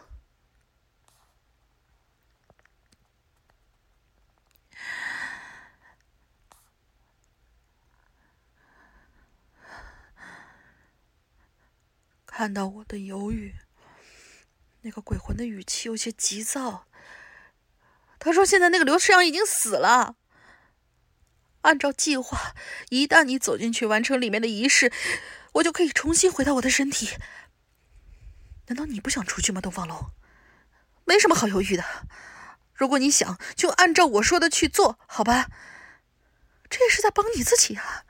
[12.38, 13.56] 看到我的犹豫。
[14.82, 16.86] 那个鬼魂的语气有些急躁。
[18.20, 20.14] 他说：“现在那个刘世阳已经死了。
[21.62, 22.54] 按照计划，
[22.90, 24.92] 一旦你走进去完成里面的仪式，
[25.54, 27.16] 我就可以重新回到我的身体。
[28.68, 30.12] 难道你不想出去吗，东方龙？
[31.04, 31.84] 没什么好犹豫的。
[32.72, 35.48] 如果你想，就按照我说的去做，好吧？
[36.70, 38.04] 这也是在帮你自己啊，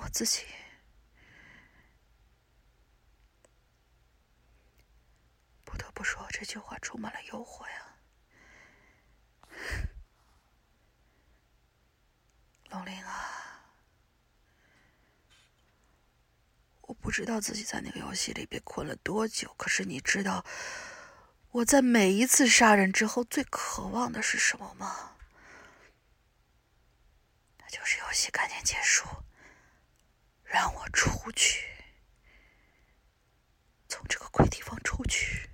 [0.00, 0.44] 我自己。”
[5.64, 7.96] 不得不说，这句话充满了诱惑呀，
[12.70, 13.64] 龙鳞啊！
[16.82, 20.44] 我不知道自己在那个游戏里被困了多久，可是你知道
[21.52, 25.16] 我在每一次杀人之后最渴望的是什么吗？
[27.58, 29.06] 那就是游戏赶紧结束，
[30.52, 31.66] 让我出去，
[33.88, 35.48] 从这个鬼地方出去。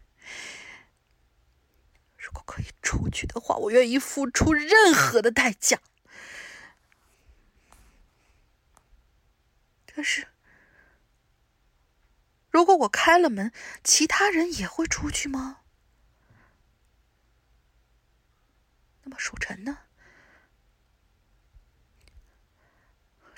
[2.16, 5.80] 如果可以出去的话，我愿意付出任何的代价。
[9.86, 10.26] 可是，
[12.50, 13.52] 如果我开了门，
[13.84, 15.60] 其他人也会出去吗？
[19.04, 19.78] 那么蜀尘呢？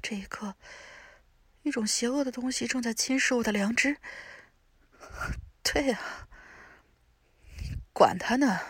[0.02, 0.56] 这一刻，
[1.62, 3.98] 一种邪恶的东西正在侵蚀我的良知。
[5.62, 6.28] 对呀，
[7.92, 8.60] 管他呢！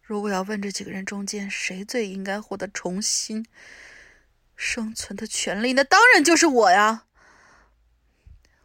[0.00, 3.46] 如果要问这几个人中间谁最应该获得重新
[4.56, 7.06] 生存的权利，那当然就是我呀！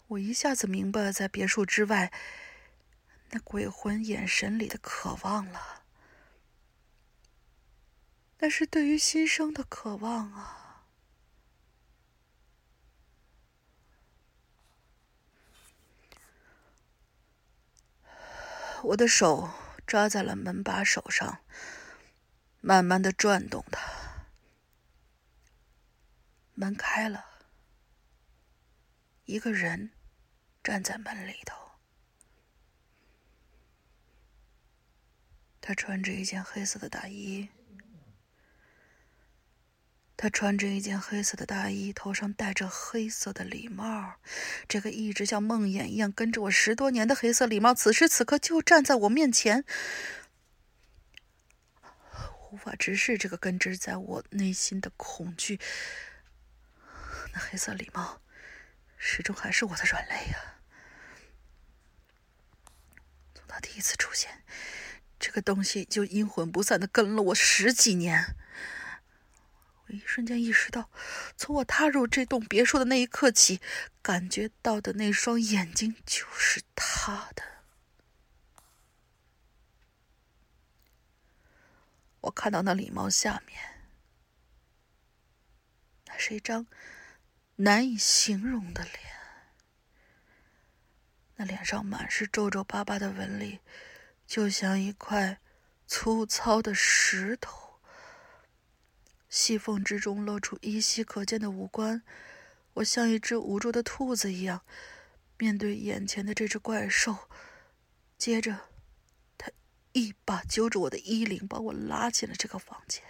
[0.07, 2.11] 我一下子明白了，在别墅之外，
[3.31, 5.83] 那鬼魂眼神里的渴望了。
[8.39, 10.66] 那是对于新生的渴望啊！
[18.87, 19.49] 我的手
[19.85, 21.39] 抓在了门把手上，
[22.61, 23.81] 慢慢的转动它。
[26.53, 27.25] 门开了，
[29.25, 29.91] 一个人
[30.63, 31.57] 站在门里头。
[35.59, 37.49] 他穿着一件黑色的大衣，
[40.17, 44.15] 他穿着一件黑色的大衣，头上戴着黑色的礼帽。
[44.67, 49.63] 这个一直像梦魇一样跟着我十多年的黑色礼帽，此时此刻就站在我面前。
[52.51, 55.59] 无法直视这个根植在我内心的恐惧。
[57.33, 58.19] 那黑色礼帽，
[58.97, 60.55] 始终还是我的软肋呀。
[63.35, 64.41] 从他第一次出现，
[65.19, 68.35] 这个东西就阴魂不散的跟了我十几年。
[69.87, 70.89] 我一瞬间意识到，
[71.35, 73.61] 从我踏入这栋别墅的那一刻起，
[74.01, 77.43] 感觉到的那双眼睛就是他的。
[82.21, 83.89] 我看到那礼帽下面，
[86.05, 86.67] 那是一张。
[87.59, 88.95] 难以形容的脸，
[91.37, 93.61] 那脸上满是皱皱巴巴的纹理，
[94.27, 95.39] 就像一块
[95.87, 97.66] 粗糙的石头。
[99.29, 102.03] 细缝之中露出依稀可见的五官，
[102.75, 104.61] 我像一只无助的兔子一样
[105.37, 107.29] 面对眼前的这只怪兽。
[108.17, 108.69] 接着，
[109.37, 109.51] 他
[109.91, 113.03] 一把揪着我的衣领，把我拉进了这个房间。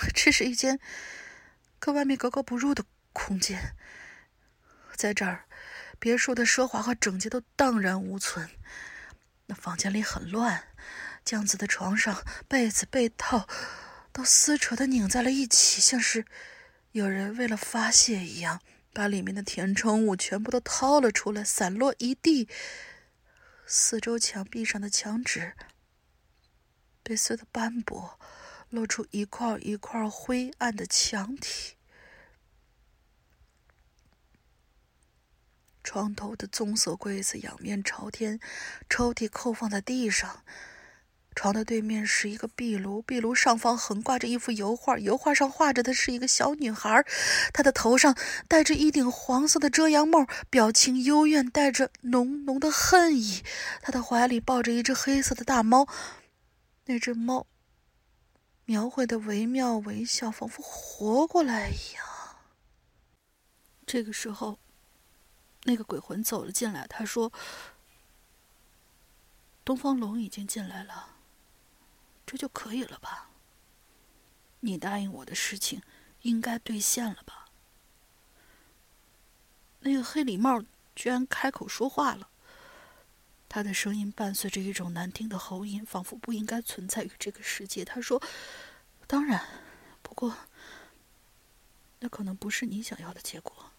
[0.14, 0.80] 这是一间
[1.78, 3.76] 跟外面格格不入的空间，
[4.96, 5.44] 在这儿，
[5.98, 8.48] 别墅的奢华和整洁都荡然无存。
[9.46, 10.69] 那房间里很乱，
[11.24, 13.48] 酱紫的床上，被子被套
[14.12, 16.24] 都撕扯的拧在了一起，像是
[16.92, 18.60] 有人为了发泄一样，
[18.92, 22.48] 把里面的填充物全部都掏了出来，散落一地。
[23.66, 25.54] 四周墙壁上的墙纸
[27.02, 28.18] 被撕得斑驳。
[28.70, 31.74] 露出一块一块灰暗的墙体，
[35.82, 38.38] 床头的棕色柜子仰面朝天，
[38.88, 40.44] 抽屉扣放在地上。
[41.40, 47.02] 床的对面是一个壁炉，壁炉上方横挂着一幅油画，油画上画着的是一个小女孩，
[47.54, 48.14] 她的头上
[48.46, 53.42] 戴着一顶黄色的遮阳帽，表情幽怨，带着浓浓的恨意。
[53.80, 55.88] 她的怀里抱着一只黑色的大猫，
[56.84, 57.46] 那只猫。
[58.66, 62.04] 描绘的惟妙惟肖，仿佛活过来一样。
[63.86, 64.58] 这个时候，
[65.64, 67.32] 那个鬼魂走了进来，他说
[69.64, 71.09] ：“东方龙已经进来了，
[72.30, 73.28] 这就可以了吧？
[74.60, 75.82] 你答应我的事情
[76.22, 77.48] 应该兑现了吧？”
[79.82, 80.62] 那个黑礼帽
[80.94, 82.28] 居然开口说话了，
[83.48, 87.84] 他的声音伴随着一种难听的喉音，仿佛不应该存在于这个世界。
[87.84, 88.22] 他说。
[89.06, 89.44] 当然，
[90.02, 90.36] 不过，
[91.98, 93.72] 那可能不是你想要的结果。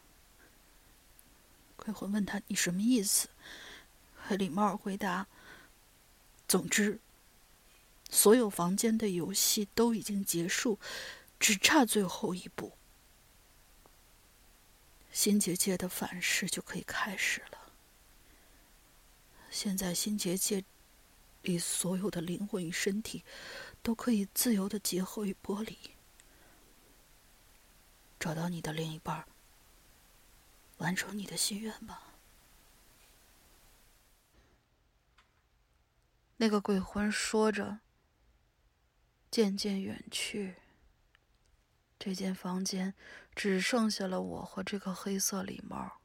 [1.78, 3.30] 鬼魂问他：“你什么意思？”
[4.28, 5.26] 黑礼帽回答
[6.50, 7.00] ：“总之，
[8.12, 10.78] 所有房间的游戏都已经结束，
[11.40, 12.74] 只差最后一步，
[15.12, 17.74] 新结界的反噬就可以开始了。
[19.50, 20.64] 现在，新结界
[21.42, 23.24] 里所有的灵魂与身体。”
[23.84, 25.76] 都可以自由的结合与剥离，
[28.20, 29.26] 找到你的另一半，
[30.78, 32.14] 完成你的心愿吧。
[36.38, 37.80] 那个鬼魂说着，
[39.32, 40.58] 渐渐远去。
[41.98, 42.94] 这间房间
[43.34, 46.00] 只剩下了我和这个黑色礼帽。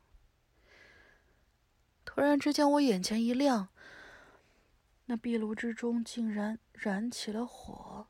[2.04, 3.68] 突然之间，我眼前一亮。
[5.06, 8.08] 那壁炉之中竟然燃起了火，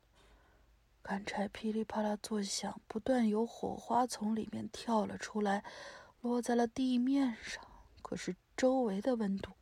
[1.02, 5.64] 干柴噼里啪啦作响，不断有火花从里面跳了出来，
[6.20, 7.64] 落在了地面上。
[8.02, 9.52] 可是周围的温度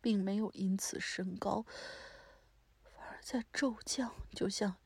[0.00, 1.66] 并没有因此升高，
[3.22, 4.76] 在骤降，就像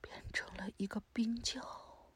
[0.00, 2.08] 变成了一个冰窖。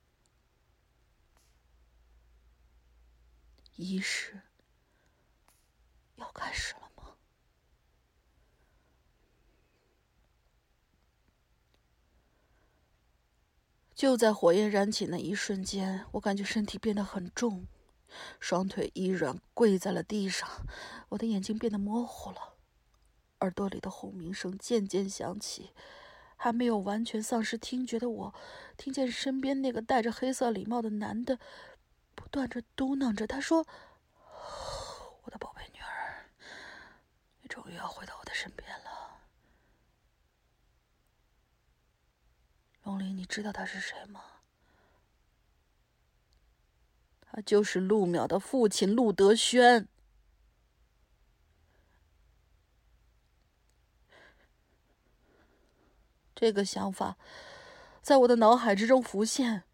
[3.75, 4.41] 仪式
[6.14, 7.19] 要开始了吗。
[13.95, 17.67] 就在火焰燃起那一瞬间，我感觉身体变得很重，
[18.41, 20.67] 双腿一软，跪在了地上。
[21.11, 22.56] 我的眼睛变得模糊了，
[23.47, 25.71] 耳朵里的轰鸣声渐渐响起。
[26.39, 28.35] 还没有完全丧失听觉的我，
[28.77, 31.39] 听见身边那个戴着黑色礼帽的男的
[32.15, 33.67] 不断着嘟囔着：“他说，
[35.23, 36.29] 我的宝贝女儿，
[37.41, 39.23] 你终于要回到我的身边了。”
[42.85, 44.21] 龙鳞，你知道他是谁吗？
[47.23, 49.89] 他就是陆淼的父亲陆德轩。
[56.37, 57.16] 这个想法
[58.03, 59.64] 在我的脑海之中浮现。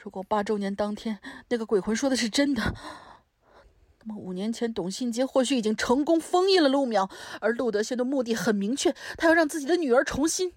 [0.00, 1.18] 如果八周年当天
[1.48, 2.74] 那个鬼魂说的是真的，
[4.00, 10.54] 那么五年前董信杰或许已经成功封印了陆淼，而陆德轩的目的很明确，他要让自己的女儿重新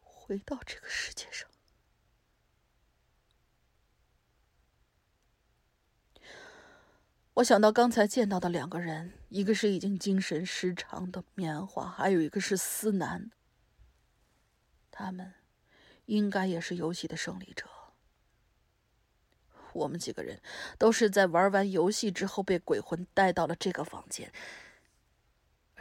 [0.00, 1.48] 回到这个世界上。
[7.34, 13.30] 我想到刚才见到的两个人，一个是已经精神失常的棉花，还有一个是思南。
[14.90, 15.34] 他们
[16.06, 17.68] 应该也是游戏的胜利者。
[19.74, 20.40] 我们几个人
[20.78, 24.32] 都是在玩完游戏之后被鬼魂带到了这个房间，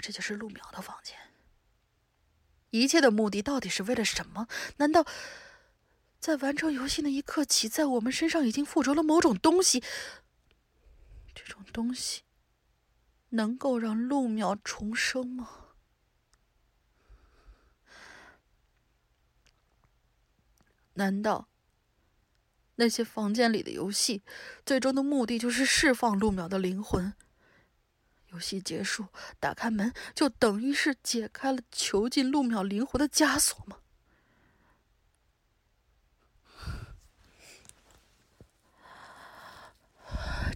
[0.01, 1.17] 这就是陆淼的房间。
[2.69, 4.47] 一切的目的到底是为了什么？
[4.75, 5.05] 难道
[6.19, 9.81] 在完成游戏那一刻起，在我们身上已经附着了某种东西？
[11.33, 12.23] 这种东西
[13.30, 15.49] 能够让陆淼重生吗？
[20.93, 21.47] 难道
[22.75, 24.23] 那些房间里的游戏
[24.65, 27.13] 最终的目的就是释放陆淼的灵魂？
[28.32, 29.05] 游戏结束，
[29.39, 33.78] 打开门就等于是解开了囚禁陆淼灵魂的枷锁吗？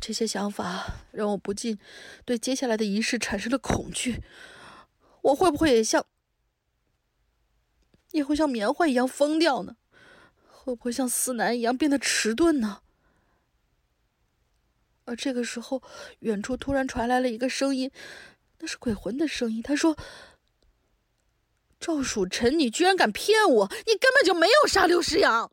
[0.01, 1.77] 这些想法让我不禁
[2.25, 4.23] 对接下来的仪式产生了恐惧。
[5.21, 6.03] 我会不会也像，
[8.09, 9.75] 也会像棉花一样疯掉呢？
[10.49, 12.81] 会不会像思南一样变得迟钝呢？
[15.05, 15.83] 而这个时候，
[16.19, 17.91] 远处突然传来了一个声音，
[18.59, 19.61] 那是鬼魂的声音。
[19.61, 19.95] 他说
[21.79, 23.71] ：“赵蜀臣，你居然敢骗我！
[23.85, 25.51] 你根本就没有杀刘诗阳。”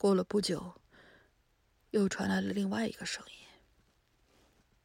[0.00, 0.80] 过了不久，
[1.90, 3.46] 又传来了另外一个声音。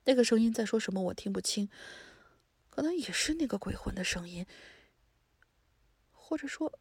[0.04, 1.02] 那个声音在说什么？
[1.04, 1.70] 我听不清，
[2.70, 4.46] 可能也是那个鬼魂的声音，
[6.12, 6.78] 或者说，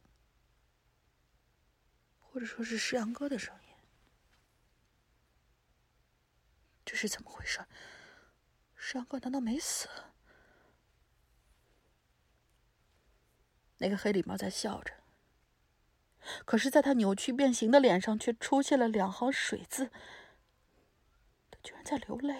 [2.19, 3.77] 或者说是石阳哥的声音。
[6.85, 7.65] 这是怎么回事？
[8.75, 9.89] 石阳哥难道没死？
[13.79, 15.04] 那个黑礼帽在笑着。
[16.45, 19.91] 可是，在他扭曲变形的脸上，却出现了两行水字。
[21.51, 22.35] 他居然在流泪。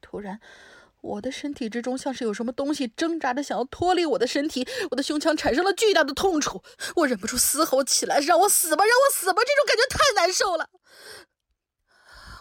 [0.00, 0.40] 突然，
[1.00, 6.62] 我的身体之中像是有什么东西挣扎着想要脱离我的身体，我的胸腔产生了巨大的痛楚，
[6.96, 10.70] 我忍不住嘶吼起来：“让我死吧，让我死吧！”这种感觉太难受了。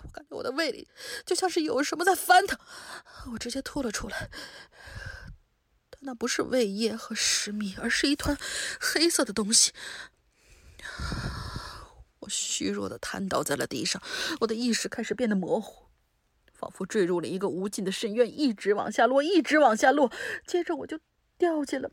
[0.03, 0.87] 我感觉我的胃里
[1.25, 2.57] 就像是有什么在翻腾，
[3.33, 4.29] 我直接吐了出来。
[6.01, 8.37] 那不是胃液和食糜，而是一团
[8.79, 9.73] 黑色的东西。
[12.19, 14.01] 我虚弱的瘫倒在了地上，
[14.41, 15.87] 我的意识开始变得模糊，
[16.53, 20.11] 仿佛坠入了一个无尽的深渊，一直往下落，一直往下落。
[20.45, 20.99] 接着我就
[21.37, 21.91] 掉进了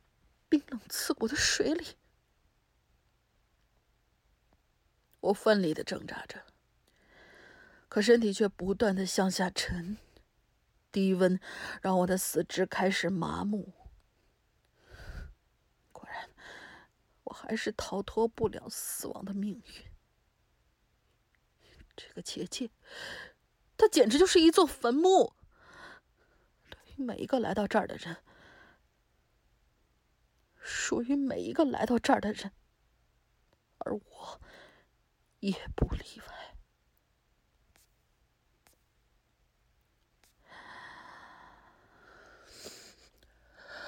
[0.49, 1.97] 冰冷刺骨的水里。
[5.21, 6.43] 我奋力的挣扎着，
[7.89, 9.97] 可身体却不断的向下沉，
[10.93, 11.41] 低温
[11.81, 13.73] 让我的四肢开始麻木。
[17.35, 19.85] 还是逃脱不了死亡的命运。
[21.97, 22.71] 这个结界，
[23.77, 25.35] 它简直就是一座坟墓。
[26.71, 28.17] 对于每一个来到这儿的人，
[30.61, 32.53] 属于每一个来到这儿的人，
[33.79, 34.41] 而我
[35.41, 36.54] 也不例外。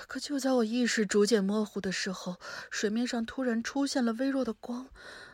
[0.06, 2.38] 可就在我意识逐渐模糊的时候，
[2.70, 4.90] 水面上突然出现了微弱的光，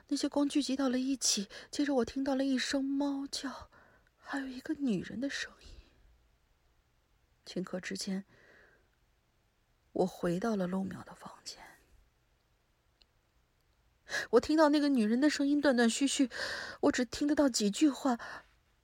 [0.09, 1.49] 那些光聚集到了一起。
[1.71, 3.71] 接着我听到了一声猫叫，
[4.19, 5.69] 还有一个女人的声音。
[7.45, 8.25] 顷刻之间，
[9.93, 11.61] 我回到了陆淼的房间。
[14.31, 16.31] 我听到那个女人的声音断断续续，
[16.83, 18.19] 我只听得到几句话。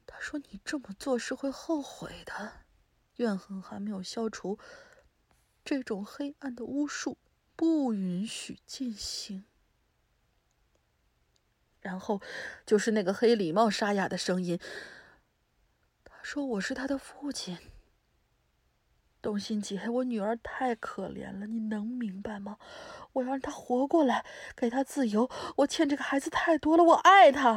[0.07, 2.65] 她说：“你这么做是会后悔的。”
[3.17, 4.59] 怨恨还没有消除，
[5.69, 7.19] 这种黑暗的巫术
[7.55, 9.45] 不允许进行。
[11.83, 12.23] 然后
[12.65, 14.59] 就是那个黑礼帽沙哑的声音，
[16.05, 17.59] 他说：“我是他的父亲，
[19.21, 22.57] 董新杰，我女儿太可怜了，你能明白吗？
[23.13, 24.25] 我要让她活过来，
[24.57, 27.53] 给她自由，我欠这个孩子太多了，我爱她。”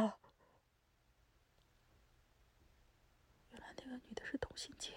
[3.52, 4.92] 原来那个女的是董新杰。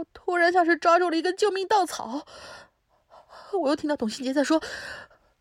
[0.00, 2.26] 我突然像是抓住了一根救命稻草，
[3.52, 4.62] 我又听到董新杰在说：“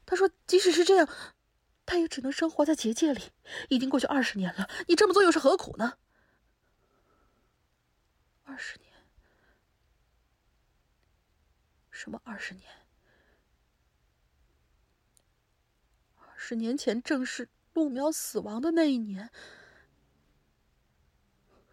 [0.06, 1.08] 他说，即使是这样，
[1.86, 3.32] 他也只能生活在结界里。
[3.70, 5.94] 已经过去二十年了，你这么做又是何苦呢？”
[8.44, 8.92] 二十年？
[11.90, 12.70] 什么二十年？
[16.18, 19.30] 二十年前正是陆苗死亡的那一年，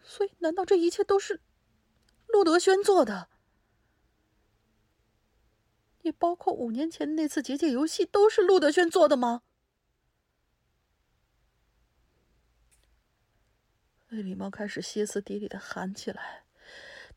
[0.01, 1.41] 所以难道这一切都是？
[2.27, 3.29] 陆德轩做的，
[6.01, 9.41] 也包括五年前那次结界游戏，都是陆德轩做的吗？
[14.09, 16.46] 魏礼貌开始歇斯底里的喊起来。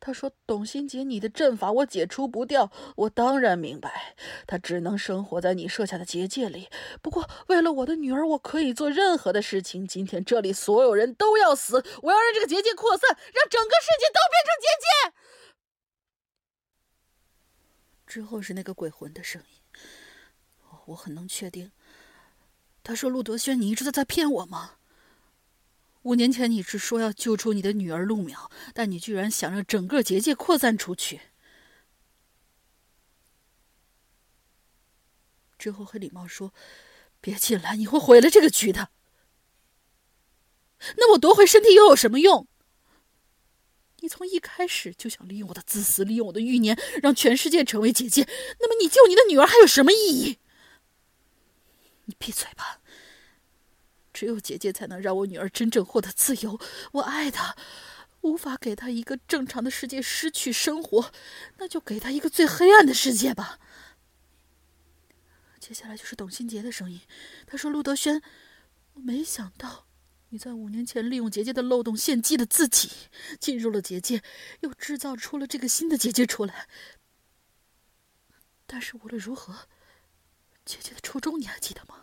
[0.03, 4.15] 他说：“董新杰，你的阵法我解除不掉，我当然明白，
[4.47, 6.69] 他只能生活在你设下的结界里。
[7.03, 9.87] 不过，为了我的女儿，我可以做任何的事情。
[9.87, 15.13] 今天这里所有人都要死，我要让这个结界扩散，让整个世界都变成结界。”
[18.07, 19.61] 之后是那个鬼魂的声音，
[20.87, 21.71] 我很能确定。
[22.83, 24.77] 他说：“陆德轩，你一直在在骗我吗？”
[26.03, 31.21] 五年前，你是说要救出你的女儿陆淼，但你居然想让整个结界扩散出去。
[35.59, 36.53] 之后，黑礼帽说
[37.21, 38.89] ：“别进来，你会毁了这个局的。”
[40.97, 42.47] 那我夺回身体又有什么用？
[43.99, 48.27] 你从一开始就想利用我的自私，利用我的欲念，让全世界成为结界。
[48.59, 50.39] 那么，你救你的女儿还有什么意义？
[52.05, 52.80] 你闭嘴吧。
[54.21, 56.59] 只有结界才能让我女儿真正获得自由。
[56.91, 57.55] 我爱她，
[58.21, 61.11] 无法给她一个正常的世界，失去生活，
[61.57, 63.57] 那就给她一个最黑暗的世界吧。
[65.59, 67.01] 接下来就是董新杰的声音，
[67.47, 68.21] 他说：“陆德轩，
[68.93, 69.87] 我没想到
[70.29, 72.91] 你在五年前利用结界的漏洞献祭了自己，
[73.39, 74.21] 进入了结界，
[74.59, 76.69] 又制造出了这个新的结界出来。
[78.67, 79.67] 但是无论如何，
[80.63, 81.95] 结界的初衷你还记得吗？”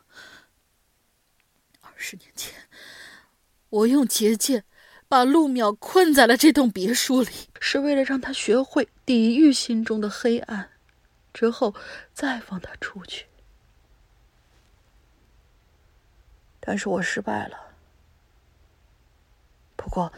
[2.00, 2.54] 十年前，
[3.68, 4.62] 我用结界
[5.08, 7.28] 把陆淼困在了这栋别墅里，
[7.60, 10.70] 是为了让他学会抵御心中的黑暗，
[11.34, 11.74] 之后
[12.14, 13.26] 再放他出去。
[16.60, 17.74] 但是我失败了。
[19.76, 20.12] 不过。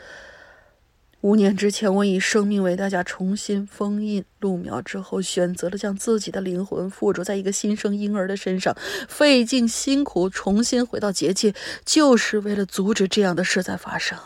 [1.23, 8.75] 五年之前，我以生命为代价重新封印陆苗，之后选择了将自己的灵魂附着在一个新生婴儿的身上，
[9.07, 11.55] 费尽辛苦重新回到结界，
[11.85, 14.19] 就是为了阻止这样的事在发生。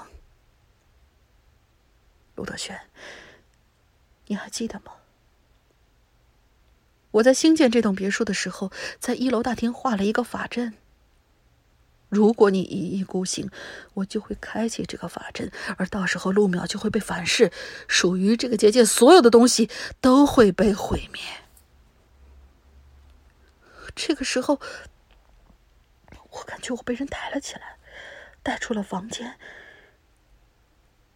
[2.36, 2.80] 陆德轩，
[4.28, 4.92] 你还记得吗？
[7.11, 8.70] 我在兴建这栋别墅的时候，
[9.01, 10.74] 在一楼大厅画了一个法阵。
[12.15, 13.51] 如果你一意孤行，
[13.95, 17.51] 我就会开启这个法阵，而到时候陆淼就会被反噬，
[17.89, 19.69] 属于这个结界所有的东西
[20.01, 21.21] 都会被毁灭。
[23.97, 24.61] 这个时候，
[26.31, 27.77] 我感觉我被人抬了起来，
[28.43, 29.39] 带出了房间，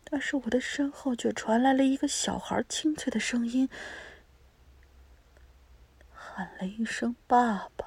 [0.05, 3.69] 但是我的身后却传来了一个小孩清脆的声音，
[6.13, 7.87] 喊了一声“爸爸”。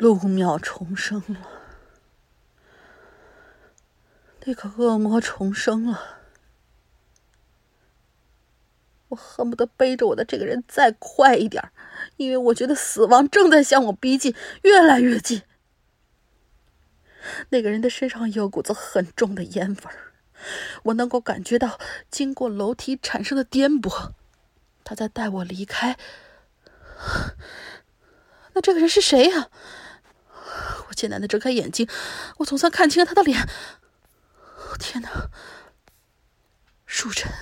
[0.00, 1.46] 陆淼重生了，
[4.46, 6.20] 那个恶魔重生了，
[9.08, 11.70] 我恨不得背着我的这个人再快一点，
[12.16, 15.42] 因为我觉得死亡正在向我逼近，越来越近。
[17.50, 20.14] 那个人的身上有股子很重的烟味儿，
[20.84, 21.78] 我能够感觉到
[22.10, 24.12] 经过楼梯产生的颠簸，
[24.82, 25.98] 他在带我离开。
[28.54, 29.50] 那这个人是谁呀？
[31.00, 31.88] 艰难的睁开眼睛，
[32.36, 33.48] 我总算看清了他的脸。
[34.78, 35.30] 天哪，
[36.84, 37.32] 舒晨！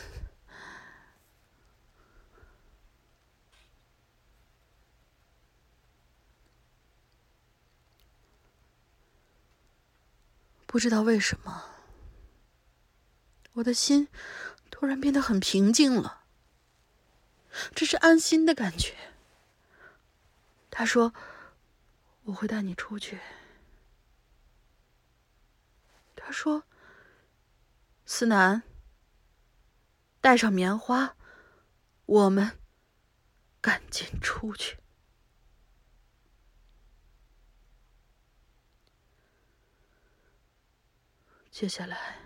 [10.64, 11.64] 不知道为什么，
[13.54, 14.06] 我的心
[14.70, 16.20] 突然变得很平静了。
[17.74, 18.94] 这是安心的感觉。
[20.70, 21.12] 他说
[22.22, 23.18] ：“我会带你出去。”
[26.28, 26.64] 他说
[28.04, 28.62] ：“思南，
[30.20, 31.16] 带上棉花，
[32.04, 32.58] 我们
[33.62, 34.76] 赶紧出去。”
[41.50, 42.18] 接下来，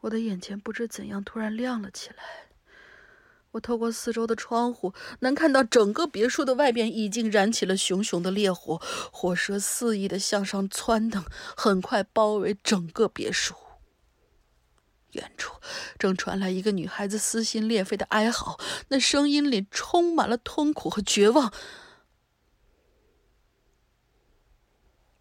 [0.00, 2.48] 我的眼前不知怎样突然亮了起来。
[3.52, 8.80] 我透过四周的窗户，能看到整个别墅的外边已经燃起了熊熊的烈火，
[9.12, 11.24] 火舌肆意的向上窜腾，
[11.56, 13.54] 很快包围整个别墅。
[15.12, 15.60] 远处
[15.98, 21.52] 正传来一个女孩子撕心裂肺的哀嚎，那声音里充满了痛苦和绝望。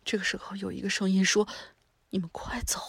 [0.06, 1.48] 这个时候，有一个声音说
[2.12, 2.80] ：“你们快走。”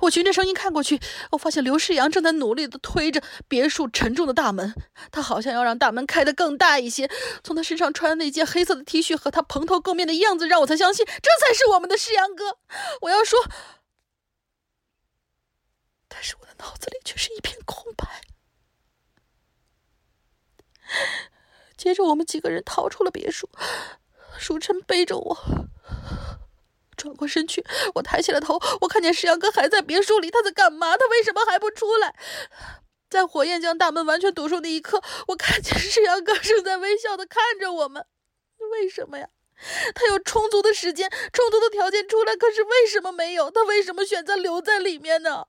[0.00, 1.00] 我循着声音看过去，
[1.32, 4.74] 我发现刘世阳正在努力的推着别墅沉重的大门，
[5.10, 7.10] 他好像要让大门开得更大一些。
[7.42, 12.58] 从他身上穿的那件黑色的 T 恤和他蓬头垢面的样子，让我才相信这才是我们的世阳哥。
[13.02, 13.38] 我要说，
[16.08, 18.22] 但是我的脑子里却是一片空白。
[21.76, 23.48] 接着，我们几个人逃出了别墅，
[24.38, 25.68] 舒晨背着我。
[27.06, 30.96] 转过身去，我抬起了头，我看见石阳哥还在别墅里，他在干嘛？
[30.96, 32.14] 他为什么还不出来？
[33.08, 38.04] 在火焰将大门完全堵住的一刻，我看见石阳哥正在微笑的看着我们。
[38.72, 39.28] 为什么呀？
[39.94, 43.50] 他有充足的时间、充足的条件出来，可是为什么没有？
[43.50, 45.46] 他为什么选择留在里面呢？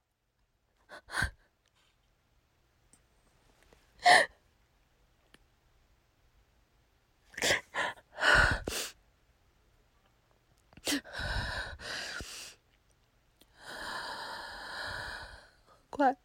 [15.89, 16.15] 快，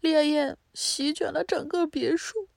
[0.00, 2.48] 烈焰席卷了整个别墅。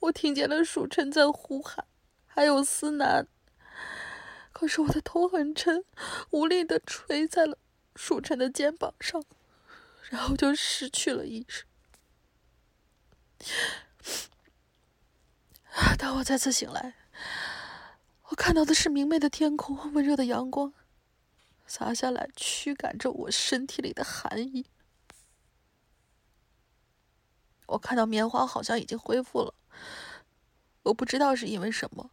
[0.00, 1.84] 我听见了蜀尘在呼喊，
[2.26, 3.28] 还有思南。
[4.52, 5.84] 可是我的头很沉，
[6.30, 7.56] 无力的垂在了
[7.94, 9.22] 蜀尘的肩膀上，
[10.08, 11.64] 然后就失去了意识。
[15.98, 16.94] 当我再次醒来，
[18.24, 20.72] 我看到的是明媚的天空和，温热的阳光
[21.70, 24.66] 洒下来，驱赶着我身体里的寒意。
[27.68, 29.54] 我看到棉花好像已经恢复了，
[30.82, 32.10] 我不知道是因为什么。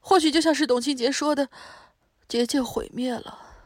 [0.00, 1.48] 或许就像是董清杰说的，
[2.28, 3.56] 结界毁灭了，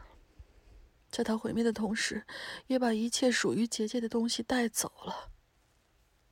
[1.11, 2.25] 在他毁灭的同时，
[2.67, 5.31] 也把一切属于结界的东西带走了。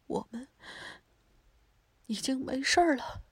[0.08, 0.48] 我们
[2.06, 3.24] 已经没事儿了。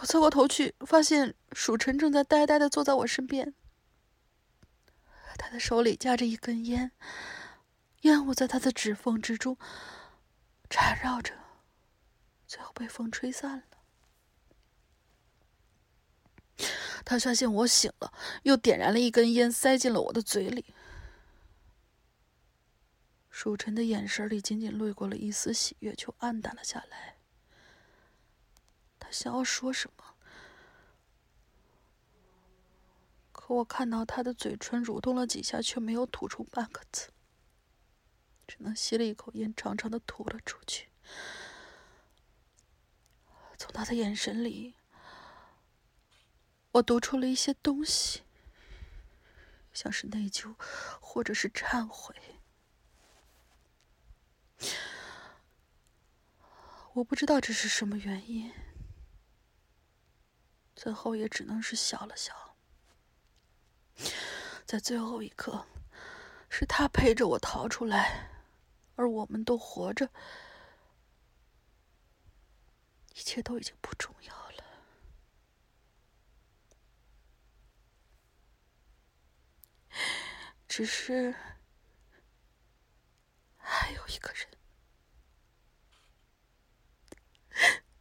[0.00, 3.54] 我侧过头去，发现蜀尘正在呆呆的坐在我身边。
[5.36, 6.90] 他的手里夹着一根烟，
[8.00, 9.56] 烟雾在他的指缝之中
[10.68, 11.32] 缠绕着，
[12.46, 13.64] 最后被风吹散了。
[17.04, 18.12] 他发现我醒了，
[18.42, 20.74] 又点燃了一根烟，塞进了我的嘴里。
[23.30, 27.17] 蜀尘的眼神里仅仅掠过了一丝喜悦，就暗淡了下来。
[29.10, 30.04] 想要说什么，
[33.32, 37.10] 可我看到他的嘴唇蠕动了几下，却没有吐出半个字，
[38.46, 40.88] 只能吸了一口烟，长长的吐了出去。
[43.56, 44.74] 从他的眼神里，
[46.72, 48.22] 我读出了一些东西，
[49.72, 50.54] 像是内疚，
[51.00, 52.14] 或者是忏悔。
[56.94, 58.52] 我不知道这是什么原因。
[60.78, 62.54] 最后也只能是笑了笑。
[64.64, 65.66] 在最后一刻，
[66.48, 68.30] 是他陪着我逃出来，
[68.94, 70.08] 而我们都活着，
[73.12, 74.64] 一切都已经不重要了。
[80.68, 81.34] 只是
[83.56, 84.46] 还有一个人，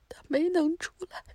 [0.07, 1.25] 他没能出来。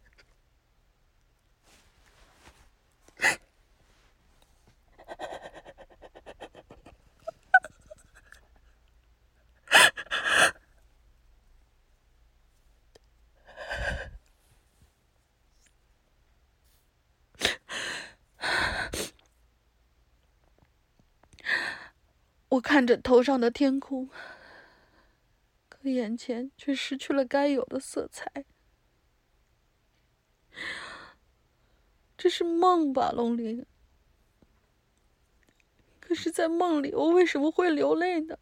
[22.50, 24.10] 我看着头上的天空，
[25.70, 28.44] 可眼前却失去了该有的色彩。
[32.16, 33.64] 这是梦吧，龙鳞？
[36.14, 38.38] 是，在梦里，我为什么会流泪呢？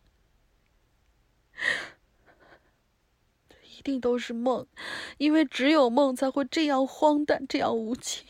[3.65, 4.67] 一定都是梦，
[5.19, 8.27] 因为只有梦才会这样荒诞，这样无情。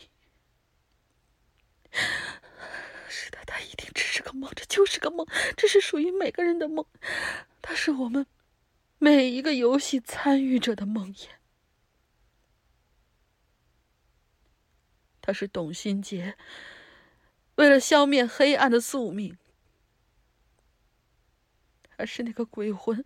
[3.09, 5.27] 是的，它一定只是个梦，这就是个梦，
[5.57, 6.85] 这是属于每个人的梦，
[7.61, 8.25] 它是我们
[8.97, 11.27] 每一个游戏参与者的梦魇。
[15.21, 16.37] 他是董新杰。
[17.61, 19.37] 为了消灭黑暗的宿命，
[21.95, 23.03] 他是那个鬼魂；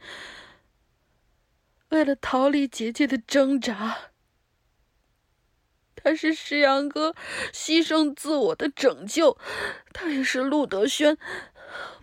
[1.90, 4.12] 为了逃离结界的挣扎，
[5.94, 7.14] 他是石阳哥
[7.52, 9.38] 牺牲自我的拯救；
[9.92, 11.18] 他也是陆德轩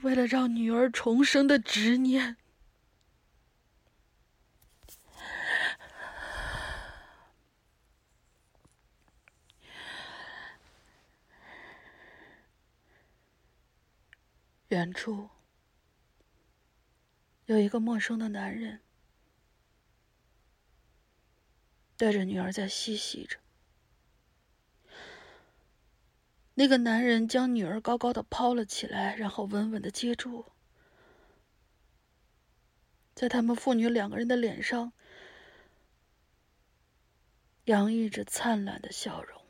[0.03, 2.37] 为了让女儿重生的执念。
[14.73, 15.29] 远处
[17.45, 18.81] 有一个陌生的男人，
[21.99, 23.39] 带着女儿在嬉戏着。
[26.55, 30.47] 那个男人将女儿高高的抛了起来，然后稳稳的接住，
[33.15, 34.95] 在他们父女两个人的脸上
[37.65, 39.42] 洋溢着灿烂的笑容。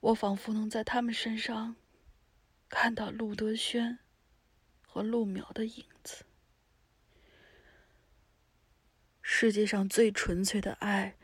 [0.00, 1.76] 我仿佛能在他们身上
[2.68, 3.98] 看到陆德轩
[4.86, 6.24] 和陆淼的影子。
[9.20, 11.16] 世界上最纯粹的爱，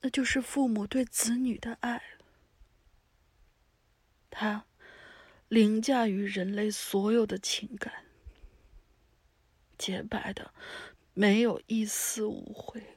[0.00, 2.02] 那就是父母对子女的爱。
[4.30, 4.66] 它
[5.48, 8.06] 凌驾于人类所有的情感，
[9.76, 10.54] 洁白的，
[11.12, 12.93] 没有一丝污秽。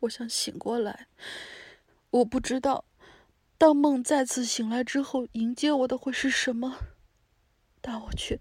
[0.00, 1.08] 我想醒过来，
[2.10, 2.84] 我不知道，
[3.58, 6.78] 当梦再次醒来之后，迎接我的会是什么，
[7.80, 8.40] 但我却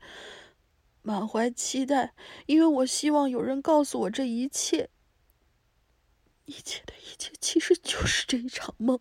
[1.01, 2.13] 满怀期待，
[2.45, 4.89] 因为我希望有人告诉我这一切，
[6.45, 8.99] 一切的一切其实就是这一场梦。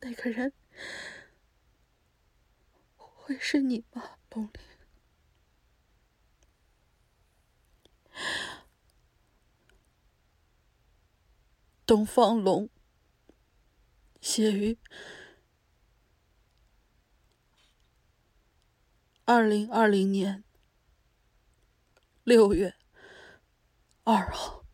[0.00, 0.52] 那个人
[2.96, 4.52] 会是你吗，龙鳞？
[11.90, 12.70] 东方龙，
[14.20, 14.78] 写于
[19.24, 20.44] 二零二零年
[22.22, 22.76] 六月
[24.04, 24.64] 二号。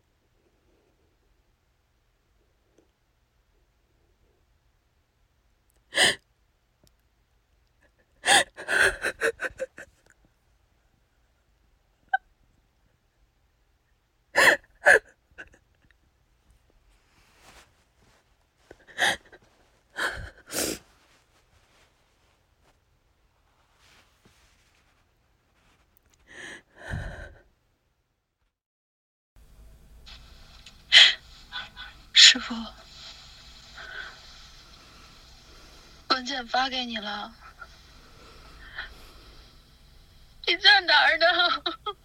[32.37, 32.53] 师傅，
[36.09, 37.33] 文件发给你了，
[40.45, 41.95] 你在哪儿呢？